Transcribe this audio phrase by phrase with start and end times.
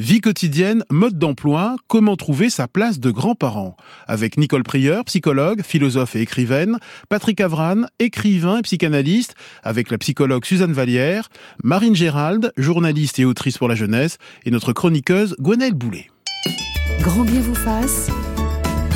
[0.00, 3.76] Vie quotidienne, mode d'emploi, comment trouver sa place de grand-parent
[4.06, 6.78] Avec Nicole Prieur, psychologue, philosophe et écrivaine,
[7.10, 11.28] Patrick Avran, écrivain et psychanalyste, avec la psychologue Suzanne Vallière,
[11.62, 14.16] Marine Gérald, journaliste et autrice pour la jeunesse,
[14.46, 16.06] et notre chroniqueuse Gwenaëlle Boulet.
[17.02, 18.08] Grand bien vous fasse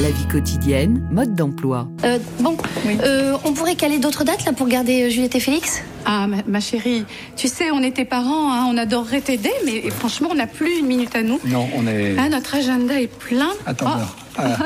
[0.00, 1.88] la vie quotidienne, mode d'emploi.
[2.04, 2.56] Euh, bon,
[2.86, 5.82] euh, on pourrait caler d'autres dates là pour garder euh, Juliette et Félix?
[6.04, 7.04] Ah, ma, chérie,
[7.36, 10.86] tu sais, on était parents, hein, on adorerait t'aider, mais franchement, on n'a plus une
[10.86, 11.40] minute à nous.
[11.44, 12.16] Non, on est.
[12.18, 13.50] Ah, notre agenda est plein.
[13.66, 14.02] Attends, oh.
[14.36, 14.56] ah,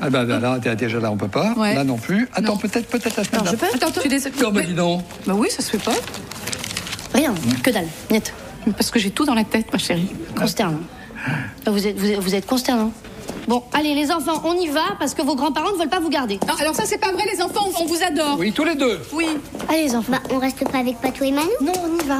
[0.00, 1.54] ah bah, bah, là, déjà là, on peut pas.
[1.56, 2.28] Là non plus.
[2.34, 3.42] Attends, peut-être, peut-être la semaine.
[3.44, 3.66] Non, je peux.
[3.66, 5.02] Attends, tu es Non, bah dis donc.
[5.26, 5.94] Bah oui, ça se fait pas.
[7.14, 8.32] Rien, que dalle, net.
[8.72, 10.10] Parce que j'ai tout dans la tête, ma chérie.
[10.36, 10.80] Consternant.
[11.66, 12.92] Vous êtes, vous êtes, vous êtes consternant.
[13.48, 16.10] Bon, allez, les enfants, on y va parce que vos grands-parents ne veulent pas vous
[16.10, 16.38] garder.
[16.46, 18.36] Ah, alors ça, c'est pas vrai, les enfants, on vous adore.
[18.38, 19.00] Oui, tous les deux.
[19.14, 19.26] Oui.
[19.70, 20.12] Allez, les enfants.
[20.12, 22.18] Bah, on reste pas avec Patou et Manou Non, on y va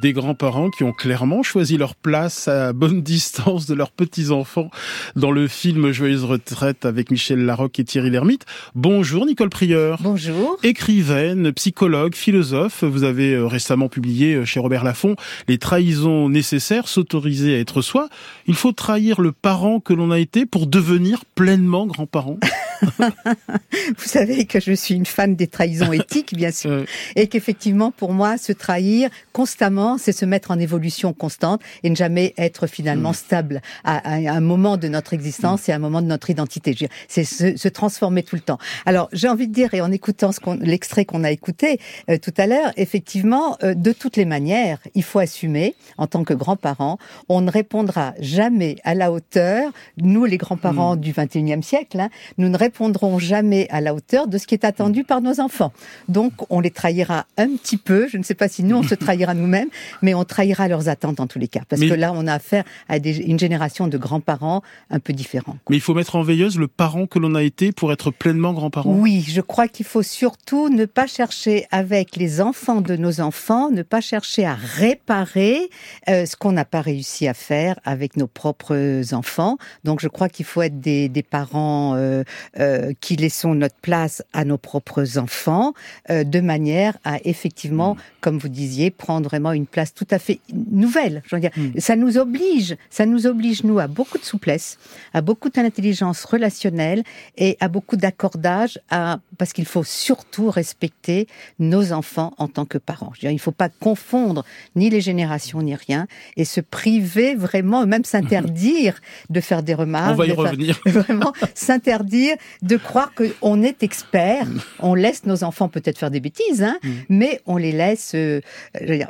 [0.00, 4.70] des grands-parents qui ont clairement choisi leur place à bonne distance de leurs petits-enfants
[5.16, 8.46] dans le film Joyeuse retraite avec Michel Larocque et Thierry Lhermitte.
[8.74, 9.98] Bonjour Nicole Prieur.
[10.02, 10.56] Bonjour.
[10.62, 15.16] Écrivaine, psychologue, philosophe, vous avez euh, récemment publié euh, chez Robert Laffont
[15.48, 18.08] Les trahisons nécessaires, s'autoriser à être soi.
[18.46, 22.38] Il faut trahir le parent que l'on a été pour devenir pleinement grand-parent.
[23.96, 26.84] vous savez que je suis une fan des trahisons éthiques, bien sûr,
[27.16, 31.96] et qu'effectivement, pour moi, se trahir constamment, c'est se mettre en évolution constante et ne
[31.96, 33.14] jamais être finalement mm.
[33.14, 36.76] stable à, un moment de notre existence et à un moment de notre identité.
[37.08, 38.58] C'est se, transformer tout le temps.
[38.84, 42.46] Alors, j'ai envie de dire, et en écoutant l'extrait qu'on a écouté euh, tout à
[42.46, 47.40] l'heure, effectivement, euh, de toutes les manières, il faut assumer, en tant que grands-parents, on
[47.40, 51.00] ne répondra jamais à la hauteur, nous les grands-parents mm.
[51.00, 54.64] du 21e siècle, hein, nous ne répondront jamais à la hauteur de ce qui est
[54.64, 55.72] attendu par nos enfants.
[56.08, 58.08] Donc, on les trahira un petit peu.
[58.08, 59.68] Je ne sais pas si nous, on se trahira nous-mêmes,
[60.02, 61.62] mais on trahira leurs attentes en tous les cas.
[61.68, 65.56] Parce que là, on a affaire à une génération de grands-parents un peu différents.
[65.68, 68.52] Mais il faut mettre en veilleuse le parent que l'on a été pour être pleinement
[68.52, 68.92] grand-parent.
[68.92, 73.70] Oui, je crois qu'il faut surtout ne pas chercher avec les enfants de nos enfants,
[73.70, 75.70] ne pas chercher à réparer
[76.08, 79.58] euh, ce qu'on n'a pas réussi à faire avec nos propres enfants.
[79.84, 82.24] Donc, je crois qu'il faut être des, des parents euh,
[82.58, 85.74] euh, qui laissons notre place à nos propres enfants,
[86.08, 87.98] de manière à effectivement, mm.
[88.20, 91.22] comme vous disiez, prendre vraiment une place tout à fait nouvelle.
[91.26, 91.78] Je veux dire, mm.
[91.78, 94.78] ça nous oblige, ça nous oblige nous à beaucoup de souplesse,
[95.12, 97.02] à beaucoup d'intelligence relationnelle
[97.36, 101.26] et à beaucoup d'accordage, à parce qu'il faut surtout respecter
[101.58, 103.10] nos enfants en tant que parents.
[103.14, 104.44] Je veux dire, il ne faut pas confondre
[104.76, 106.06] ni les générations ni rien
[106.36, 109.00] et se priver vraiment, même s'interdire
[109.30, 110.12] de faire des remarques.
[110.12, 110.78] On va y revenir.
[110.86, 114.46] vraiment s'interdire de croire qu'on est expert.
[114.80, 116.90] On laisse nos enfants peut-être faire des bêtises, hein, mm.
[117.08, 118.40] mais on les laisse euh,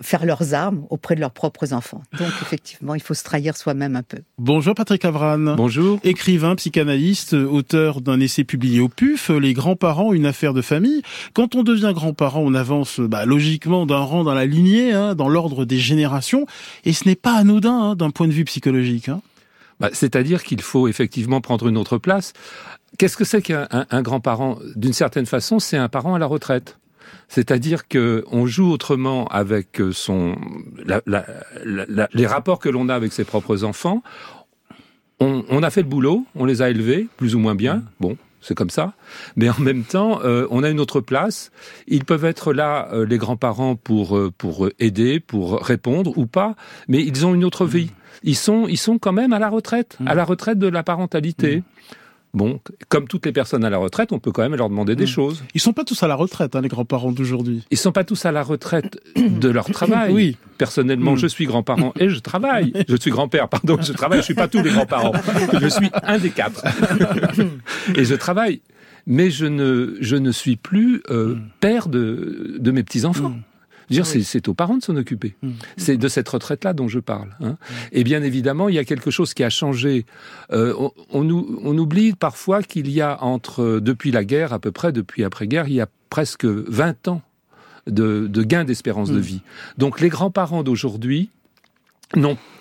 [0.02, 2.02] faire leurs armes auprès de leurs propres enfants.
[2.16, 4.18] Donc effectivement, il faut se trahir soi-même un peu.
[4.38, 5.56] Bonjour Patrick Avran.
[5.56, 5.98] Bonjour.
[6.04, 11.02] Écrivain, psychanalyste, auteur d'un essai publié au PUF, Les grands-parents, une affaire de famille.
[11.34, 15.28] Quand on devient grand-parent, on avance bah, logiquement d'un rang dans la lignée, hein, dans
[15.28, 16.46] l'ordre des générations,
[16.84, 19.08] et ce n'est pas anodin hein, d'un point de vue psychologique.
[19.08, 19.22] Hein.
[19.80, 22.34] Bah, c'est-à-dire qu'il faut effectivement prendre une autre place.
[22.98, 24.58] Qu'est-ce que c'est qu'un grand-parent?
[24.76, 26.79] D'une certaine façon, c'est un parent à la retraite.
[27.30, 30.36] C'est-à-dire que on joue autrement avec son
[30.84, 34.02] les rapports que l'on a avec ses propres enfants.
[35.20, 37.76] On, a fait le boulot, on les a élevés plus ou moins bien.
[37.76, 37.84] Mmh.
[38.00, 38.94] Bon, c'est comme ça.
[39.36, 41.52] Mais en même temps, euh, on a une autre place.
[41.86, 46.56] Ils peuvent être là, euh, les grands-parents, pour euh, pour aider, pour répondre ou pas.
[46.88, 47.90] Mais ils ont une autre vie.
[47.92, 48.18] Mmh.
[48.24, 51.62] Ils sont ils sont quand même à la retraite, à la retraite de la parentalité.
[52.32, 55.04] Bon, comme toutes les personnes à la retraite, on peut quand même leur demander des
[55.04, 55.08] hmm.
[55.08, 55.44] choses.
[55.54, 57.64] Ils sont pas tous à la retraite, hein, les grands-parents d'aujourd'hui.
[57.70, 60.12] Ils sont pas tous à la retraite de leur travail.
[60.12, 60.36] Oui.
[60.56, 61.18] Personnellement, hmm.
[61.18, 62.72] je suis grand-parent et je travaille.
[62.88, 64.20] Je suis grand-père, pardon, je travaille.
[64.20, 65.12] Je suis pas tous les grands-parents.
[65.60, 66.64] Je suis un des quatre.
[67.96, 68.60] et je travaille.
[69.06, 71.48] Mais je ne, je ne suis plus euh, hmm.
[71.58, 73.34] père de, de mes petits-enfants.
[73.90, 75.34] Dire, c'est aux parents de s'en occuper.
[75.42, 75.50] Mmh.
[75.76, 77.36] C'est de cette retraite-là dont je parle.
[77.40, 77.50] Hein.
[77.50, 77.74] Mmh.
[77.92, 80.06] Et bien évidemment, il y a quelque chose qui a changé.
[80.52, 80.74] Euh,
[81.10, 81.28] on,
[81.62, 85.68] on, oublie parfois qu'il y a entre, depuis la guerre, à peu près, depuis après-guerre,
[85.68, 87.22] il y a presque 20 ans
[87.86, 89.22] de, de gain d'espérance de mmh.
[89.22, 89.42] vie.
[89.76, 91.30] Donc les grands-parents d'aujourd'hui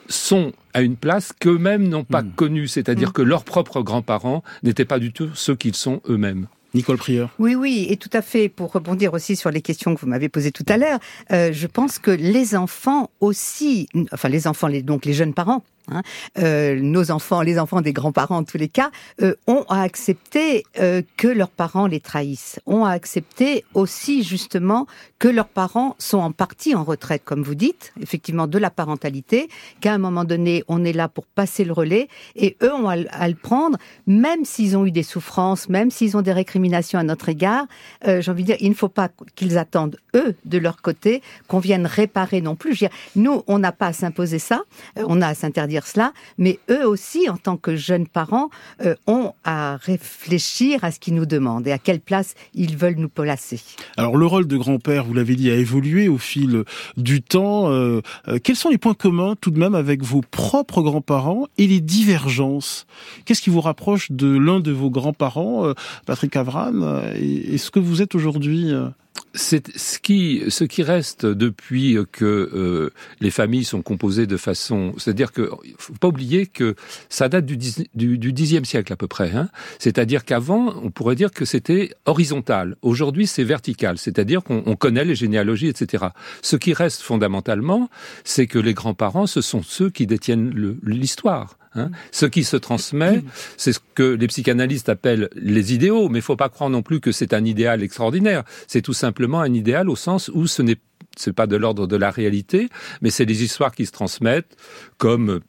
[0.08, 5.00] sont à une place qu'eux-mêmes n'ont pas connue, c'est-à-dire que leurs propres grands-parents n'étaient pas
[5.00, 6.48] du tout ceux qu'ils sont eux-mêmes.
[6.74, 7.30] Nicole Prieur.
[7.40, 8.50] Oui, oui, et tout à fait.
[8.50, 11.00] Pour rebondir aussi sur les questions que vous m'avez posées tout à l'heure,
[11.32, 16.02] euh, je pense que les enfants aussi, enfin les enfants, donc les jeunes parents, Hein.
[16.38, 18.92] Euh, nos enfants, les enfants des grands-parents en tous les cas,
[19.22, 24.88] euh, ont accepté euh, que leurs parents les trahissent, ont accepté aussi justement
[25.20, 29.50] que leurs parents sont en partie en retraite, comme vous dites, effectivement de la parentalité,
[29.82, 33.28] qu'à un moment donné on est là pour passer le relais et eux ont à,
[33.28, 33.78] le prendre,
[34.08, 37.66] même s'ils ont eu des souffrances, même s'ils ont des récriminations à notre égard.
[38.06, 41.60] J'ai envie de dire, il ne faut pas qu'ils attendent eux de leur côté qu'on
[41.60, 42.80] vienne réparer non plus.
[43.16, 44.62] nous, on n'a pas à s'imposer ça,
[44.96, 48.50] on a à s'interdire cela, mais eux aussi, en tant que jeunes parents,
[48.86, 52.98] euh, ont à réfléchir à ce qu'ils nous demandent et à quelle place ils veulent
[52.98, 53.62] nous placer.
[53.98, 56.64] Alors le rôle de grand-père, vous l'avez dit, a évolué au fil
[56.98, 57.72] du temps.
[57.72, 61.68] Euh, euh, quels sont les points communs tout de même avec vos propres grands-parents et
[61.68, 62.86] les divergences?
[63.26, 65.74] Qu'est-ce qui vous rapproche de l'un de vos grands-parents,
[66.06, 66.72] Patrick Avran,
[67.16, 68.74] et, et ce que vous êtes aujourd'hui
[69.34, 72.90] c'est ce qui ce qui reste depuis que euh,
[73.20, 76.76] les familles sont composées de façon, c'est-à-dire que faut pas oublier que
[77.10, 77.58] ça date du
[77.94, 79.32] du, siècle à peu près.
[79.32, 79.50] Hein.
[79.78, 82.76] C'est-à-dire qu'avant, on pourrait dire que c'était horizontal.
[82.82, 83.98] Aujourd'hui, c'est vertical.
[83.98, 86.08] C'est-à-dire qu'on connaît les généalogies, etc.
[86.42, 87.90] Ce qui reste fondamentalement,
[88.24, 90.52] c'est que les grands-parents, ce sont ceux qui détiennent
[90.84, 91.59] l'histoire.
[91.80, 91.92] Hein.
[92.12, 93.24] Ce qui se transmet,
[93.58, 97.00] c'est ce que les psychanalystes appellent les idéaux, mais il faut pas croire non plus
[97.00, 98.44] que c'est un idéal extraordinaire.
[98.68, 100.78] C'est tout simplement un idéal au sens où ce n'est
[101.18, 102.70] c'est pas de l'ordre de la réalité,
[103.02, 104.56] mais c'est des histoires qui se transmettent
[104.98, 105.42] comme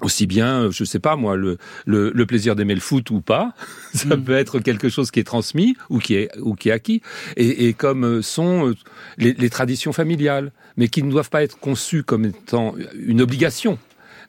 [0.00, 3.52] aussi bien, je sais pas moi, le, le, plaisir d'aimer le foot ou pas,
[3.94, 4.24] ça mm.
[4.24, 7.02] peut être quelque chose qui est transmis ou qui est ou qui est acquis,
[7.36, 8.74] et, et comme sont
[9.18, 13.78] les, les, traditions familiales, mais qui ne doivent pas être conçues comme étant une obligation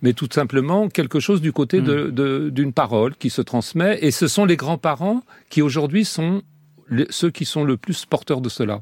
[0.03, 2.11] mais tout simplement quelque chose du côté hmm.
[2.11, 3.97] de, d'une parole qui se transmet.
[4.01, 6.43] Et ce sont les grands-parents qui aujourd'hui sont
[7.09, 8.81] ceux qui sont le plus porteurs de cela.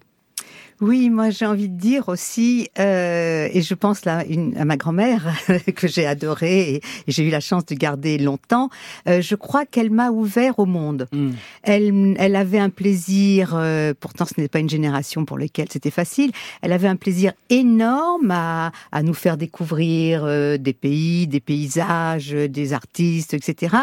[0.81, 4.77] Oui, moi j'ai envie de dire aussi, euh, et je pense là une, à ma
[4.77, 5.27] grand-mère
[5.75, 8.69] que j'ai adorée et, j'ai eu la chance de garder longtemps.
[9.07, 11.07] Euh, je crois qu'elle m'a ouvert au monde.
[11.11, 11.29] Mm.
[11.61, 13.53] Elle, elle avait un plaisir.
[13.53, 16.31] Euh, pourtant, ce n'est pas une génération pour laquelle c'était facile.
[16.63, 22.31] Elle avait un plaisir énorme à, à nous faire découvrir euh, des pays, des paysages,
[22.31, 23.75] des artistes, etc.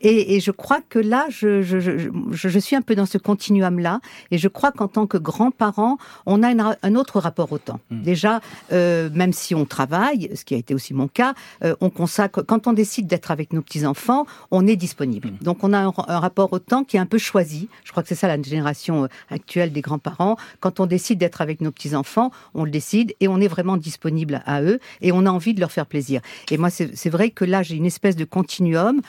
[0.00, 3.18] Et, et je crois que là, je, je, je, je suis un peu dans ce
[3.18, 4.00] continuum là,
[4.30, 7.80] et je crois qu'en tant que grands-parents, on a un, autre rapport au temps.
[7.90, 8.02] Hmm.
[8.02, 8.40] Déjà,
[8.72, 11.34] euh, même si on travaille, ce qui a été aussi mon cas,
[11.64, 15.28] euh, on consacre, quand on décide d'être avec nos petits-enfants, on est disponible.
[15.28, 15.44] Hmm.
[15.44, 17.68] Donc on a un, rapport au temps qui est un peu choisi.
[17.84, 20.36] Je crois que c'est ça la génération euh, actuelle des grands-parents.
[20.60, 24.42] Quand on décide d'être avec nos petits-enfants, on le décide et on est vraiment disponible
[24.46, 26.20] à eux et on a envie de leur faire plaisir.
[26.50, 29.00] Et moi, c'est vrai que là, j'ai une espèce de continuum.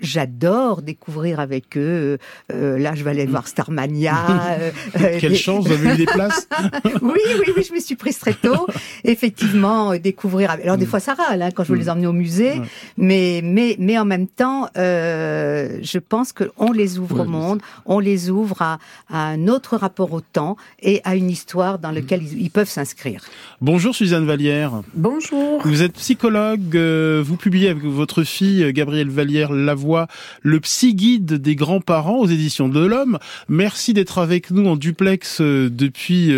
[0.00, 2.18] J'adore découvrir avec eux.
[2.48, 4.58] là, je vais aller voir Starmania.
[5.20, 6.48] Quelle chance, vous avez eu des places
[7.02, 8.66] oui, oui, oui, je me suis prise très tôt.
[9.04, 10.50] Effectivement, euh, découvrir.
[10.50, 10.88] Alors des mm.
[10.88, 11.80] fois, ça râle hein, quand je veux mm.
[11.80, 12.60] les emmener au musée,
[12.96, 17.60] mais mais mais en même temps, euh, je pense que on les ouvre au monde,
[17.86, 18.78] on les ouvre à,
[19.08, 23.24] à, un autre rapport au temps et à une histoire dans laquelle ils, peuvent s'inscrire.
[23.60, 24.82] Bonjour Suzanne Vallière.
[24.94, 25.62] Bonjour.
[25.64, 26.76] Vous êtes psychologue.
[26.76, 30.08] Euh, vous publiez avec votre fille Gabrielle Vallière Lavoie
[30.42, 33.18] le psy guide des grands-parents aux éditions de l'Homme.
[33.48, 36.32] Merci d'être avec nous en duplex depuis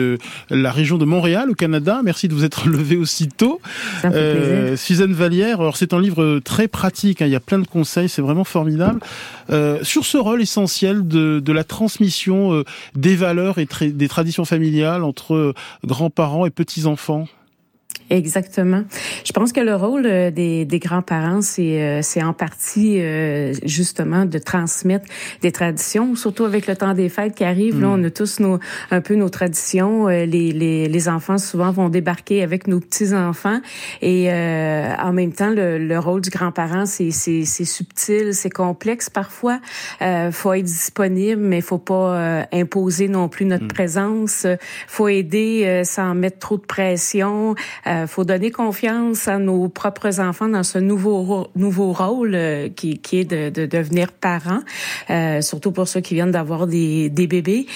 [0.50, 2.00] la région de Montréal au Canada.
[2.04, 3.60] Merci de vous être levé aussitôt.
[4.04, 7.26] Euh, Suzanne Vallière, alors c'est un livre très pratique, hein.
[7.26, 9.00] il y a plein de conseils, c'est vraiment formidable.
[9.50, 12.64] Euh, sur ce rôle essentiel de, de la transmission euh,
[12.94, 15.54] des valeurs et des traditions familiales entre euh,
[15.84, 17.26] grands-parents et petits-enfants.
[18.12, 18.84] Exactement.
[19.24, 23.55] Je pense que le rôle euh, des, des grands-parents, c'est euh, c'est en partie euh,
[23.64, 25.06] justement de transmettre
[25.40, 27.81] des traditions, surtout avec le temps des fêtes qui arrive.
[27.81, 28.00] Là, mm.
[28.00, 28.58] on a tous nos
[28.90, 30.08] un peu nos traditions.
[30.08, 33.60] Les, les, les enfants souvent vont débarquer avec nos petits enfants
[34.02, 39.60] et en même temps, le, le rôle du grand-parent, c'est c'est subtil, c'est complexe parfois.
[40.02, 43.69] Euh, faut être disponible, mais faut pas imposer non plus notre mm.
[43.69, 44.46] présence.
[44.86, 47.55] Faut aider sans mettre trop de pression.
[47.86, 52.98] Euh, faut donner confiance à nos propres enfants dans ce nouveau nouveau rôle euh, qui,
[52.98, 54.60] qui est de, de devenir parent,
[55.10, 57.67] euh, surtout pour ceux qui viennent d'avoir des, des bébés.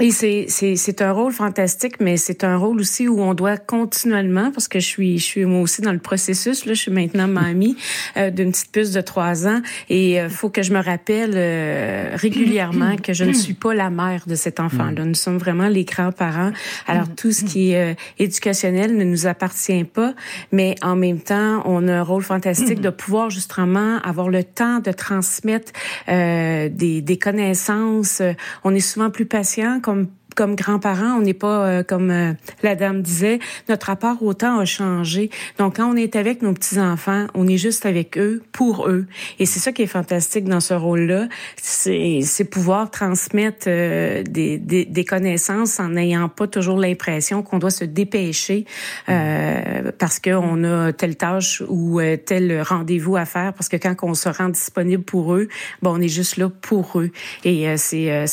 [0.00, 3.34] Euh, Et c'est, c'est, c'est un rôle fantastique, mais c'est un rôle aussi où on
[3.34, 6.80] doit continuellement, parce que je suis, je suis moi aussi dans le processus, là, je
[6.80, 7.76] suis maintenant mamie
[8.16, 11.32] euh, d'une petite puce de trois ans, et il euh, faut que je me rappelle
[11.34, 15.04] euh, régulièrement que je ne suis pas la mère de cet enfant-là.
[15.04, 16.52] Nous sommes vraiment les grands-parents.
[16.86, 20.14] Alors, tout ce qui est éducationnel ne nous appartient pas,
[20.52, 24.80] mais en même temps, on a un rôle fantastique de pouvoir justement avoir le temps
[24.80, 25.72] de transmettre
[26.08, 28.22] des, des connaissances.
[28.64, 32.32] On est souvent plus patient comme comme grands-parents, on n'est pas euh, comme euh,
[32.62, 35.30] la dame disait, notre rapport au temps a changé.
[35.58, 39.06] Donc quand on est avec nos petits enfants, on est juste avec eux pour eux.
[39.38, 44.84] Et c'est ça qui est fantastique dans ce rôle-là, c'est pouvoir transmettre euh, des, des,
[44.84, 48.64] des, connaissances en n'ayant pas toujours l'impression qu'on doit se dépêcher
[49.08, 53.52] euh, parce qu'on a telle tâche ou tel rendez-vous à faire.
[53.54, 55.48] Parce que quand on se rend disponible pour eux,
[55.82, 57.10] bon, on est juste là pour eux.
[57.44, 58.26] Et c'est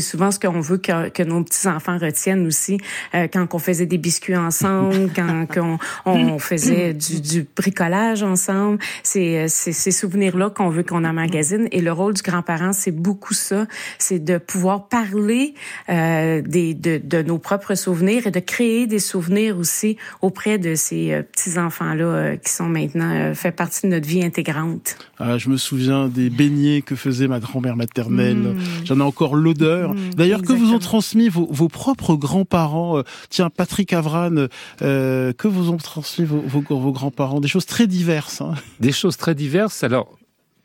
[0.00, 2.78] souvent ce qu'on veut que nos petits enfants retiennent aussi
[3.14, 8.78] euh, quand on faisait des biscuits ensemble, quand, quand on, faisait du, du, bricolage ensemble.
[9.02, 11.68] C'est euh, ces souvenirs-là qu'on veut qu'on emmagasine.
[11.72, 13.66] Et le rôle du grand-parent, c'est beaucoup ça,
[13.98, 15.54] c'est de pouvoir parler
[15.88, 20.74] euh, des, de, de, nos propres souvenirs et de créer des souvenirs aussi auprès de
[20.74, 24.96] ces euh, petits enfants-là qui sont maintenant fait partie de notre vie intégrante.
[25.18, 28.36] Ah, je me souviens des beignets que faisait ma grand-mère maternelle.
[28.36, 28.56] Mmh.
[28.84, 29.94] J'en ai encore l'odeur.
[29.94, 30.78] Mmh, D'ailleurs, que vous ont
[31.10, 34.46] transmis vos, vos propres grands-parents euh, Tiens, Patrick Avran,
[34.82, 37.40] euh, que vous ont transmis vos, vos, grands-parents?
[37.40, 38.40] Des choses très diverses.
[38.40, 38.54] Hein.
[38.78, 39.82] Des choses très diverses.
[39.82, 40.16] Alors,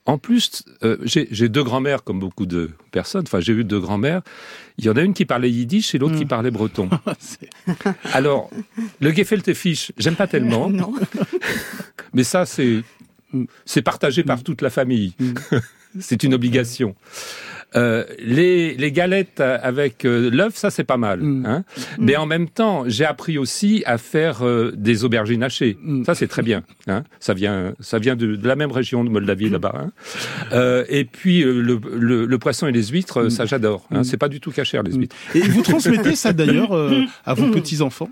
[0.06, 3.24] en plus, euh, j'ai deux grands-mères, comme beaucoup de personnes.
[3.26, 4.22] Enfin, j'ai eu deux grands-mères.
[4.78, 6.30] Il y en a une qui parlait yiddish et l'autre qui mm.
[6.30, 6.90] parlait breton.
[8.14, 8.52] Alors,
[9.00, 10.70] le gefilte fish, j'aime pas tellement.
[10.70, 10.94] non.
[12.14, 12.84] Mais ça, c'est
[13.66, 14.44] c'est partagé par mm.
[14.44, 15.16] toute la famille.
[15.20, 15.34] Mm.
[16.00, 16.96] c'est une obligation.
[17.76, 21.20] Euh, les, les, galettes avec euh, l'œuf, ça c'est pas mal.
[21.20, 21.46] Mm.
[21.46, 21.64] Hein
[21.98, 22.06] mm.
[22.06, 25.78] Mais en même temps, j'ai appris aussi à faire euh, des aubergines hachées.
[25.82, 26.06] Mm.
[26.06, 26.64] Ça c'est très bien.
[26.88, 29.74] Hein ça vient, ça vient de, de, la même région de Moldavie là-bas.
[29.78, 29.92] Hein
[30.54, 33.88] euh, et puis le, le, le, poisson et les huîtres, ça j'adore.
[33.92, 35.16] Hein c'est pas du tout cachère les huîtres.
[35.34, 36.72] Et vous transmettez ça d'ailleurs
[37.26, 38.10] à vos petits enfants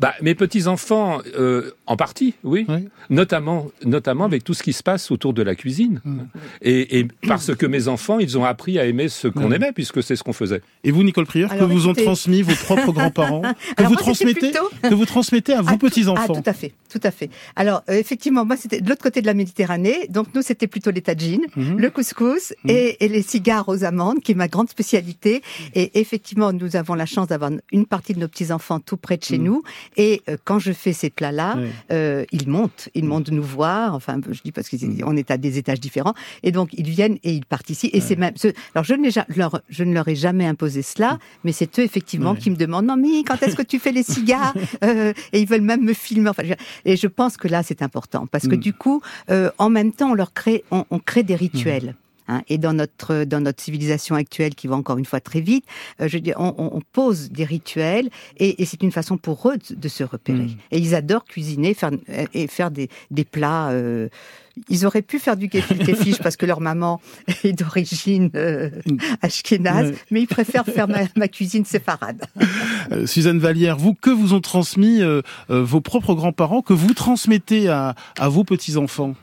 [0.00, 2.66] bah, mes petits enfants, euh, en partie, oui.
[3.10, 6.00] Notamment, notamment avec tout ce qui se passe autour de la cuisine.
[6.04, 6.18] Mm.
[6.62, 10.02] Et, et, parce que mes enfants, ils ont appris à aimer ce qu'on aimait, puisque
[10.02, 10.62] c'est ce qu'on faisait.
[10.84, 13.42] Et vous, Nicole Prieur, que vous ont transmis vos propres grands-parents,
[13.76, 14.52] que vous transmettez,
[14.82, 16.34] que vous transmettez à vos petits enfants.
[16.34, 17.28] Ah, tout à fait, tout à fait.
[17.54, 20.90] Alors, euh, effectivement, moi, c'était de l'autre côté de la Méditerranée, donc nous, c'était plutôt
[20.90, 21.76] les tagines, mm-hmm.
[21.76, 25.42] le couscous et, et, les cigares aux amandes, qui est ma grande spécialité.
[25.74, 29.18] Et effectivement, nous avons la chance d'avoir une partie de nos petits enfants tout près
[29.18, 29.42] de chez mm.
[29.42, 29.62] nous.
[29.96, 31.58] Et euh, quand je fais ces plats-là,
[31.92, 33.94] euh, ils montent, ils montent nous voir.
[33.94, 35.18] Enfin, je dis parce qu'on mm.
[35.18, 37.94] est à des étages différents, et donc ils viennent et ils participent.
[37.94, 38.34] Et c'est même.
[38.74, 38.94] Alors je,
[39.36, 41.18] leur, je ne leur ai jamais imposé cela, mm.
[41.44, 44.54] mais c'est eux effectivement qui me demandent mamie, quand est-ce que tu fais les cigares?
[44.84, 46.30] Euh, Et ils veulent même me filmer.
[46.30, 46.42] Enfin,
[46.84, 48.60] et je pense que là c'est important parce que mm.
[48.60, 51.94] du coup, euh, en même temps, on leur crée, on, on crée des rituels.
[52.30, 55.64] Hein, et dans notre dans notre civilisation actuelle qui va encore une fois très vite,
[56.00, 59.56] euh, je dis, on, on, pose des rituels et, et c'est une façon pour eux
[59.68, 60.38] de, se repérer.
[60.38, 60.56] Mm.
[60.70, 61.90] Et ils adorent cuisiner faire,
[62.32, 63.70] et faire des, des plats.
[63.70, 64.08] Euh,
[64.68, 67.00] ils auraient pu faire du fish parce que leur maman
[67.44, 68.96] est d'origine euh, mm.
[69.22, 72.24] ashkénaze, mais ils préfèrent faire ma, ma cuisine séfarade.
[72.92, 75.00] Euh, Suzanne Vallière, vous, que vous ont transmis
[75.48, 79.14] vos propres grands-parents, que vous transmettez à, à vos petits-enfants?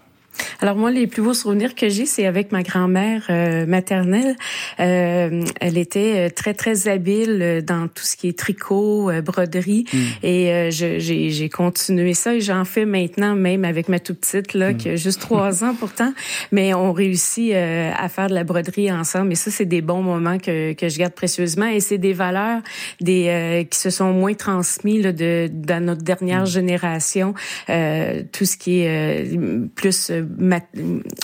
[0.59, 4.35] Alors moi, les plus beaux souvenirs que j'ai, c'est avec ma grand-mère euh, maternelle.
[4.79, 9.97] Euh, elle était euh, très très habile dans tout ce qui est tricot, broderie, mm.
[10.23, 14.77] et j'ai continué ça et j'en fais maintenant même avec ma toute petite là, mm.
[14.77, 16.13] qui a juste trois ans pourtant,
[16.51, 19.33] mais on réussit à faire de la broderie ensemble.
[19.33, 22.61] Et ça, c'est des bons moments que, que je garde précieusement et c'est des valeurs
[22.99, 26.47] des qui se sont moins transmises là, de dans notre dernière mm.
[26.47, 27.33] génération.
[27.67, 29.37] tout ce qui est
[29.75, 30.11] plus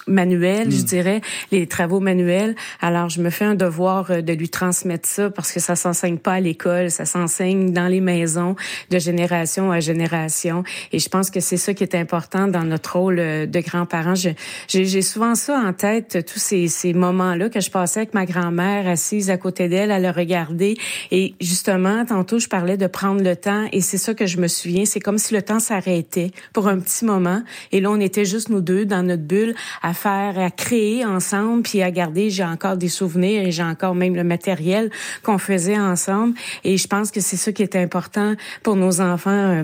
[0.08, 0.86] manuel, je hmm.
[0.86, 2.56] dirais, les travaux manuels.
[2.82, 6.18] Alors, je me fais un devoir euh, de lui transmettre ça parce que ça s'enseigne
[6.18, 8.56] pas à l'école, ça s'enseigne dans les maisons
[8.90, 10.64] de génération à génération.
[10.92, 14.14] Et je pense que c'est ça qui est important dans notre rôle euh, de grands-parents.
[14.68, 18.88] J'ai souvent ça en tête, tous ces, ces moments-là que je passais avec ma grand-mère
[18.88, 20.76] assise à côté d'elle à le regarder.
[21.12, 24.48] Et justement, tantôt, je parlais de prendre le temps et c'est ça que je me
[24.48, 24.86] souviens.
[24.86, 27.42] C'est comme si le temps s'arrêtait pour un petit moment.
[27.72, 31.64] Et là, on était juste nous deux dans notre bulle à faire, à créer ensemble,
[31.64, 32.30] puis à garder.
[32.30, 34.90] J'ai encore des souvenirs et j'ai encore même le matériel
[35.24, 36.36] qu'on faisait ensemble.
[36.64, 39.32] Et je pense que c'est ça qui est important pour nos enfants.
[39.32, 39.64] Euh,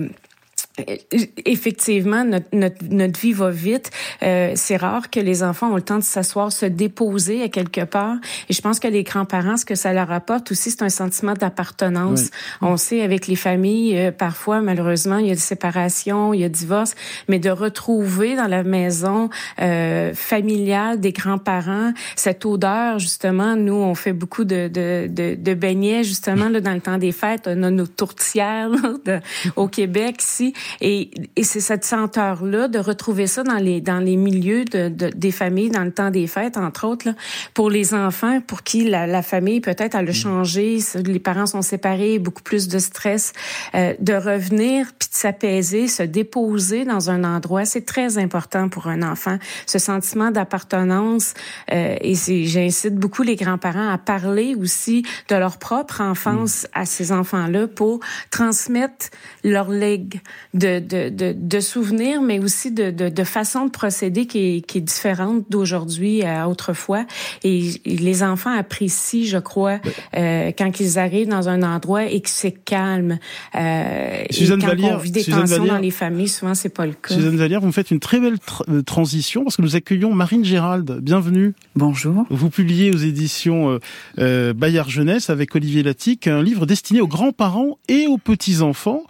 [1.44, 3.90] effectivement, notre, notre, notre, vie va vite.
[4.22, 7.84] Euh, c'est rare que les enfants ont le temps de s'asseoir, se déposer à quelque
[7.84, 8.16] part.
[8.48, 11.34] Et je pense que les grands-parents, ce que ça leur apporte aussi, c'est un sentiment
[11.34, 12.30] d'appartenance.
[12.60, 16.44] On sait avec les familles, euh, parfois, malheureusement, il y a des séparations, il y
[16.44, 16.94] a divorce,
[17.28, 23.94] mais de retrouver dans la maison euh, familiale des grands-parents cette odeur, justement, nous, on
[23.94, 27.46] fait beaucoup de, de, de, de beignets, justement, là, dans le temps des fêtes.
[27.46, 28.70] On a nos tourtières
[29.04, 29.20] de,
[29.56, 30.54] au Québec, ici.
[30.80, 35.08] Et, et c'est cette senteur-là, de retrouver ça dans les, dans les milieux de, de,
[35.08, 37.14] des familles, dans le temps des fêtes, entre autres, là,
[37.54, 42.18] pour les enfants, pour qui la, la famille, peut-être, a changé, les parents sont séparés,
[42.18, 43.32] beaucoup plus de stress,
[43.74, 48.88] euh, de revenir, puis de s'apaiser, se déposer dans un endroit, c'est très important pour
[48.88, 49.38] un enfant.
[49.66, 51.34] Ce sentiment d'appartenance,
[51.72, 57.12] euh, et j'incite beaucoup les grands-parents à parler aussi de leur propre enfance à ces
[57.12, 58.00] enfants-là pour
[58.30, 59.06] transmettre
[59.44, 60.20] leur legs
[60.54, 64.60] de, de, de, de souvenirs, mais aussi de, de, de façon de procéder qui est,
[64.60, 67.04] qui est différente d'aujourd'hui à autrefois.
[67.44, 69.78] Et, les enfants apprécient, je crois,
[70.16, 73.18] euh, quand ils arrivent dans un endroit et que c'est calme.
[73.54, 76.54] Euh, Suzanne et quand Vallière, on vit des Suzanne tensions Vallière, dans les familles, souvent
[76.54, 77.14] c'est pas le cas.
[77.14, 80.12] Suzanne Vallière, vous me faites une très belle tra euh, transition parce que nous accueillons
[80.12, 80.98] Marine Gérald.
[81.00, 81.54] Bienvenue.
[81.76, 82.24] Bonjour.
[82.30, 83.78] Vous publiez aux éditions euh,
[84.18, 89.04] euh, Bayard Jeunesse avec Olivier Latique un livre destiné aux grands-parents et aux petits-enfants.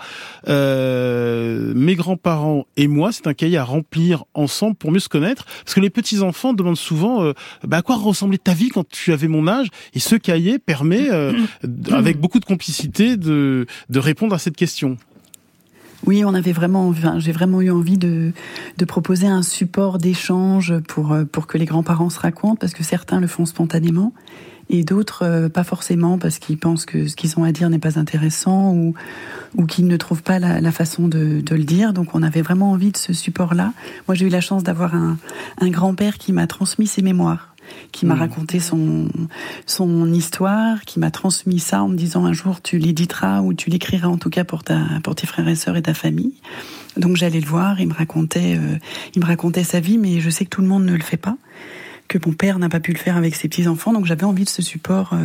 [0.49, 1.30] Euh,
[1.75, 5.45] mes grands-parents et moi, c'est un cahier à remplir ensemble pour mieux se connaître.
[5.65, 7.33] Parce que les petits-enfants demandent souvent euh,
[7.65, 9.69] bah, à quoi ressemblait ta vie quand tu avais mon âge?
[9.95, 11.33] Et ce cahier permet, euh,
[11.91, 14.97] avec beaucoup de complicité, de, de répondre à cette question.
[16.07, 18.33] Oui, on avait vraiment, j'ai vraiment eu envie de,
[18.79, 23.21] de proposer un support d'échange pour, pour que les grands-parents se racontent, parce que certains
[23.21, 24.13] le font spontanément
[24.71, 27.81] et d'autres euh, pas forcément parce qu'ils pensent que ce qu'ils ont à dire n'est
[27.81, 28.95] pas intéressant ou,
[29.57, 31.93] ou qu'ils ne trouvent pas la, la façon de, de, le dire.
[31.93, 33.73] Donc on avait vraiment envie de ce support-là.
[34.07, 35.19] Moi j'ai eu la chance d'avoir un,
[35.61, 37.50] un grand-père qui m'a transmis ses mémoires
[37.93, 38.21] qui m'a mmh.
[38.21, 39.09] raconté son
[39.67, 43.71] son histoire, qui m'a transmis ça en me disant un jour tu l'éditeras ou tu
[43.71, 46.35] l'écriras en tout cas pour ta pour tes frères et sœurs et ta famille.
[46.97, 48.77] Donc j'allais le voir, il me racontait euh,
[49.15, 51.17] il me racontait sa vie, mais je sais que tout le monde ne le fait
[51.17, 51.37] pas
[52.11, 53.93] que mon père n'a pas pu le faire avec ses petits enfants.
[53.93, 55.19] Donc j'avais envie de ce support euh,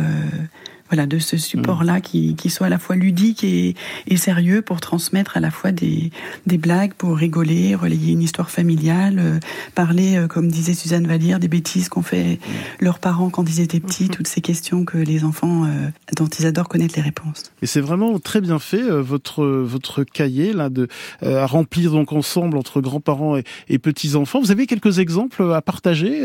[0.90, 3.74] voilà, de ce support-là qui, qui, soit à la fois ludique et,
[4.06, 6.10] et, sérieux pour transmettre à la fois des,
[6.46, 9.38] des blagues, pour rigoler, relayer une histoire familiale, euh,
[9.74, 12.38] parler, euh, comme disait Suzanne Vallière, des bêtises qu'ont fait
[12.80, 16.46] leurs parents quand ils étaient petits, toutes ces questions que les enfants, euh, dont ils
[16.46, 17.52] adorent connaître les réponses.
[17.62, 20.88] Et c'est vraiment très bien fait, votre, votre cahier, là, de,
[21.22, 24.40] à remplir donc ensemble entre grands-parents et, et petits-enfants.
[24.40, 26.24] Vous avez quelques exemples à partager,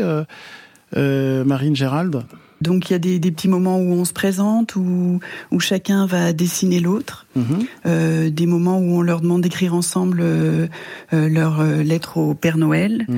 [0.94, 2.24] Marine Gérald
[2.62, 5.20] donc il y a des, des, petits moments où on se présente, où,
[5.50, 7.42] où chacun va dessiner l'autre, mmh.
[7.86, 10.68] euh, des moments où on leur demande d'écrire ensemble euh,
[11.12, 13.04] euh, leur euh, lettre au Père Noël.
[13.08, 13.16] Mmh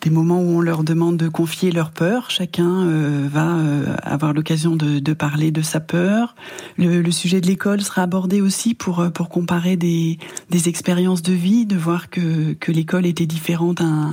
[0.00, 2.30] des moments où on leur demande de confier leur peur.
[2.30, 6.34] Chacun euh, va euh, avoir l'occasion de, de, parler de sa peur.
[6.78, 10.18] Le, le sujet de l'école sera abordé aussi pour euh, pour comparer des,
[10.50, 14.12] des expériences de vie, de voir que, que l'école était différente à un,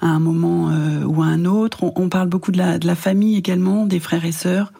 [0.00, 1.84] à un moment euh, ou à un autre.
[1.84, 4.72] On, on, parle beaucoup de la, de la famille également, des frères et sœurs.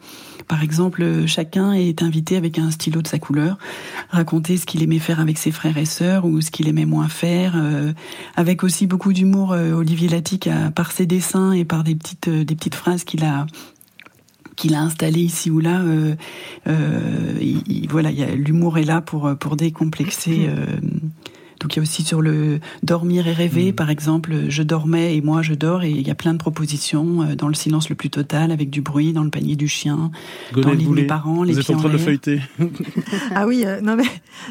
[0.47, 3.57] Par exemple, chacun est invité avec un stylo de sa couleur,
[4.09, 7.09] raconter ce qu'il aimait faire avec ses frères et sœurs ou ce qu'il aimait moins
[7.09, 7.91] faire, euh,
[8.35, 9.51] avec aussi beaucoup d'humour.
[9.51, 13.23] Euh, Olivier Latique, par ses dessins et par des petites euh, des petites phrases qu'il
[13.25, 13.45] a
[14.57, 16.15] qu'il a installé ici ou là, euh,
[16.67, 20.65] euh, il, voilà, l'humour est là pour pour décomplexer euh,
[21.59, 23.75] donc il y a aussi sur le dormir et rêver, mmh.
[23.75, 27.23] par exemple, je dormais et moi je dors, et il y a plein de propositions
[27.23, 30.11] euh, dans le silence le plus total, avec du bruit, dans le panier du chien,
[30.53, 32.41] dans le lit des parents, les Vous êtes en train de feuilleter.
[33.35, 34.05] ah oui, euh, non mais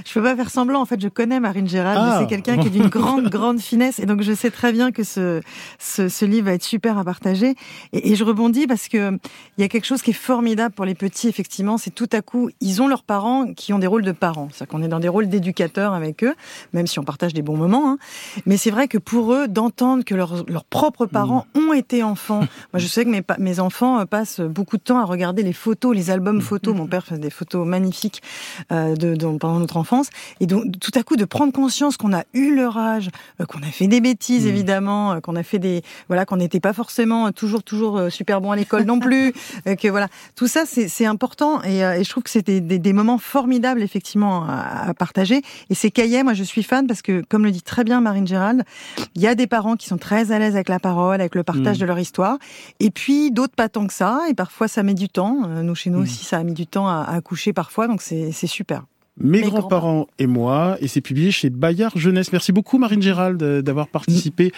[0.05, 0.81] je peux pas faire semblant.
[0.81, 2.19] En fait, je connais Marine Gérald, ah.
[2.21, 5.05] c'est quelqu'un qui est d'une grande grande finesse, et donc je sais très bien que
[5.05, 5.41] ce
[5.79, 7.55] ce, ce livre va être super à partager.
[7.93, 9.13] Et, et je rebondis parce que
[9.59, 11.29] il y a quelque chose qui est formidable pour les petits.
[11.29, 14.49] Effectivement, c'est tout à coup ils ont leurs parents qui ont des rôles de parents,
[14.53, 16.35] c'est-à-dire qu'on est dans des rôles d'éducateurs avec eux,
[16.73, 17.91] même si on partage des bons moments.
[17.91, 17.99] Hein.
[18.47, 21.59] Mais c'est vrai que pour eux, d'entendre que leurs, leurs propres parents mmh.
[21.61, 22.41] ont été enfants.
[22.73, 25.53] Moi, je sais que mes, mes enfants euh, passent beaucoup de temps à regarder les
[25.53, 26.75] photos, les albums photos.
[26.75, 28.23] Mon père fait des photos magnifiques
[28.73, 30.09] euh, de, de, pendant notre enfance.
[30.41, 33.61] Et donc, tout à coup, de prendre conscience qu'on a eu leur âge, euh, qu'on
[33.61, 34.49] a fait des bêtises, mmh.
[34.49, 35.83] évidemment, euh, qu'on a fait des...
[36.09, 39.33] Voilà, qu'on n'était pas forcément toujours, toujours super bon à l'école non plus.
[39.65, 41.63] que voilà, tout ça, c'est important.
[41.65, 45.43] Et, et, je trouve que c'était des, des, moments formidables, effectivement, à, à partager.
[45.71, 48.27] Et ces cahiers, moi, je suis fan parce que, comme le dit très bien Marine
[48.27, 48.65] Gérald,
[49.15, 51.43] il y a des parents qui sont très à l'aise avec la parole, avec le
[51.43, 51.81] partage mmh.
[51.81, 52.39] de leur histoire,
[52.81, 55.43] et puis d'autres pas tant que ça, et parfois ça met du temps.
[55.47, 56.03] Euh, nous, chez nous mmh.
[56.03, 58.85] aussi, ça a mis du temps à, à accoucher parfois, donc c'est super.
[59.19, 62.33] Mes, grands-parents et moi, et c'est publié chez Bayard Jeunesse.
[62.33, 64.53] Merci beaucoup Marine Gérald d'avoir participé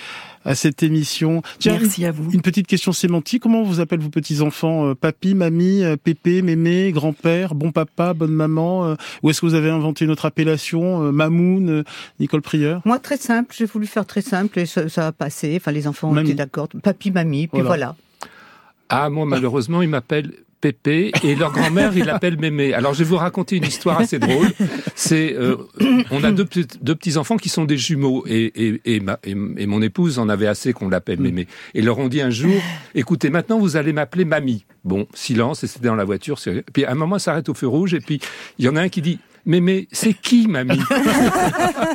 [0.45, 1.43] à cette émission.
[1.65, 2.31] Merci à vous.
[2.33, 3.43] Une petite question sémantique.
[3.43, 9.31] Comment vous appellent vos petits-enfants Papy, mamie, pépé, mémé, grand-père, bon papa, bonne maman Ou
[9.31, 11.85] est-ce que vous avez inventé une autre appellation Mamoun,
[12.19, 12.83] Nicole Prieur?
[12.85, 13.55] Moi, très simple.
[13.57, 15.55] J'ai voulu faire très simple et ça, a passé.
[15.57, 16.69] Enfin, les enfants ont été d'accord.
[16.83, 17.95] Papy, mamie, puis voilà.
[18.89, 22.75] Ah, moi, malheureusement, il m'appelle Pépé et leur grand-mère il l'appelle Mémé.
[22.75, 24.49] Alors je vais vous raconter une histoire assez drôle.
[24.95, 25.57] C'est euh,
[26.11, 26.47] on a deux,
[26.81, 30.29] deux petits enfants qui sont des jumeaux et et, et, ma, et, mon épouse en
[30.29, 31.47] avait assez qu'on l'appelle Mémé.
[31.75, 32.61] Et leur ont dit un jour
[32.95, 34.65] écoutez maintenant vous allez m'appeler Mamie.
[34.85, 36.39] Bon silence et c'était dans la voiture.
[36.73, 38.21] Puis à un moment ça s'arrête au feu rouge et puis
[38.59, 39.19] il y en a un qui dit
[39.49, 40.79] mais, c'est qui, mamie?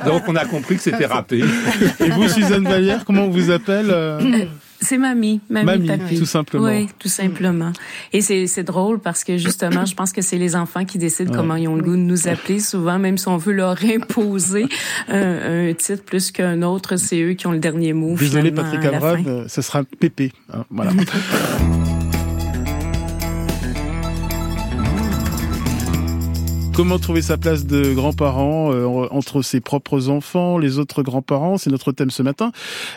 [0.06, 1.44] Donc on a compris que c'était râpé.
[2.00, 4.46] Et vous, Suzanne Vallière, comment on vous appelle euh?
[4.84, 6.66] c'est mamie, mamie, mamie tout simplement.
[6.66, 7.74] Oui, tout simplement.
[8.12, 11.56] Et c'est drôle parce que justement, je pense que c'est les enfants qui décident comment
[11.56, 12.60] ils ont le goût de nous appeler.
[12.60, 14.66] Souvent, même si on veut leur imposer
[15.08, 18.16] un, un titre plus qu'un autre, c'est eux qui ont le dernier mot.
[18.16, 20.32] Désolé, Patrick euh, ce sera Pépé.
[20.52, 20.92] Hein, voilà.
[26.76, 31.60] Comment trouver sa place de grand-parent euh, entre ses propres enfants, les autres grands-parents?
[31.60, 32.52] C'est notre thème ce matin.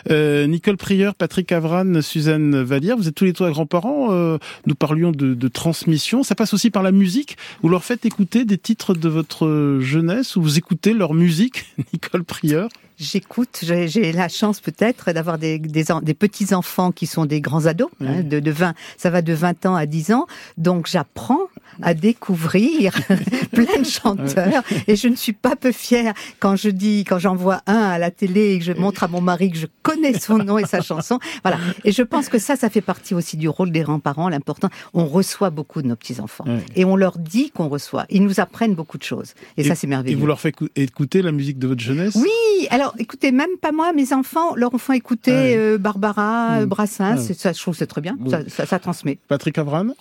[0.09, 4.11] Euh, Nicole Prieur, Patrick Avran, Suzanne Vallière, vous êtes tous les trois grands-parents.
[4.11, 6.23] Euh, nous parlions de, de, transmission.
[6.23, 7.37] Ça passe aussi par la musique.
[7.61, 12.23] Vous leur faites écouter des titres de votre jeunesse ou vous écoutez leur musique, Nicole
[12.23, 12.69] Prieur?
[12.99, 17.91] J'écoute, j'ai la chance peut-être d'avoir des, des, des petits-enfants qui sont des grands ados,
[18.01, 20.25] hein, de, de 20, ça va de 20 ans à 10 ans,
[20.57, 21.46] donc j'apprends
[21.81, 22.93] à découvrir
[23.51, 27.35] plein de chanteurs et je ne suis pas peu fière quand je dis, quand j'en
[27.35, 30.17] vois un à la télé et que je montre à mon mari que je connais
[30.17, 31.19] son nom et sa chanson.
[31.43, 31.57] Voilà.
[31.83, 34.69] Et je pense que ça, ça fait partie aussi du rôle des grands-parents, l'important.
[34.93, 38.05] On reçoit beaucoup de nos petits-enfants et on leur dit qu'on reçoit.
[38.09, 40.17] Ils nous apprennent beaucoup de choses et, ça, c'est merveilleux.
[40.17, 42.15] Et vous leur faites écouter la musique de votre jeunesse?
[42.15, 46.65] Oui, alors écoutez, même pas moi, mes enfants leur font écouter euh, Barbara, mmh.
[46.65, 49.19] Brassens, ça, je trouve c'est très bien, ça, ça, transmet.
[49.27, 49.93] Patrick Avram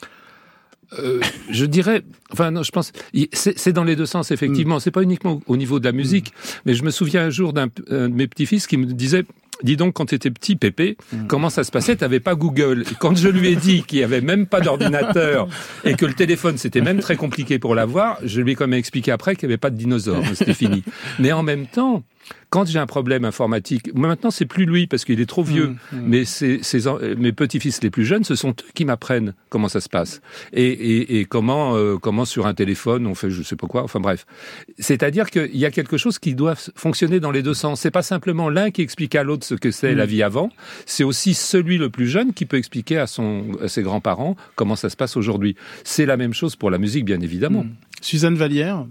[0.99, 1.21] euh,
[1.51, 2.93] je dirais, enfin non, je pense,
[3.33, 4.77] c'est dans les deux sens effectivement.
[4.77, 4.81] Mm.
[4.81, 6.61] C'est pas uniquement au niveau de la musique, mm.
[6.67, 9.25] mais je me souviens un jour d'un de mes petits-fils qui me disait.
[9.63, 11.29] Dis donc, quand tu étais petit, Pépé, mm.
[11.29, 11.97] comment ça se passait?
[11.97, 12.85] T'avais pas Google.
[12.91, 15.49] Et quand je lui ai dit qu'il y avait même pas d'ordinateur
[15.83, 18.79] et que le téléphone c'était même très compliqué pour l'avoir, je lui ai quand même
[18.79, 20.23] expliqué après qu'il n'y avait pas de dinosaures.
[20.35, 20.85] C'était fini.
[21.19, 22.05] Mais en même temps,
[22.51, 25.97] quand j'ai un problème informatique, maintenant c'est plus lui parce qu'il est trop vieux, mmh,
[25.97, 26.03] mmh.
[26.07, 26.61] mais c'est,
[27.19, 30.21] mes petits-fils les plus jeunes, ce sont eux qui m'apprennent comment ça se passe
[30.53, 33.83] et, et, et comment euh, comment sur un téléphone on fait je sais pas quoi.
[33.83, 34.27] Enfin bref,
[34.79, 37.81] c'est-à-dire qu'il y a quelque chose qui doit fonctionner dans les deux sens.
[37.81, 40.09] C'est pas simplement l'un qui explique à l'autre ce que c'est la mmh.
[40.09, 40.51] vie avant,
[40.87, 44.77] c'est aussi celui le plus jeune qui peut expliquer à son à ses grands-parents comment
[44.77, 45.57] ça se passe aujourd'hui.
[45.85, 47.67] C'est la même chose pour la musique bien évidemment.
[48.01, 48.87] Suzanne Vallière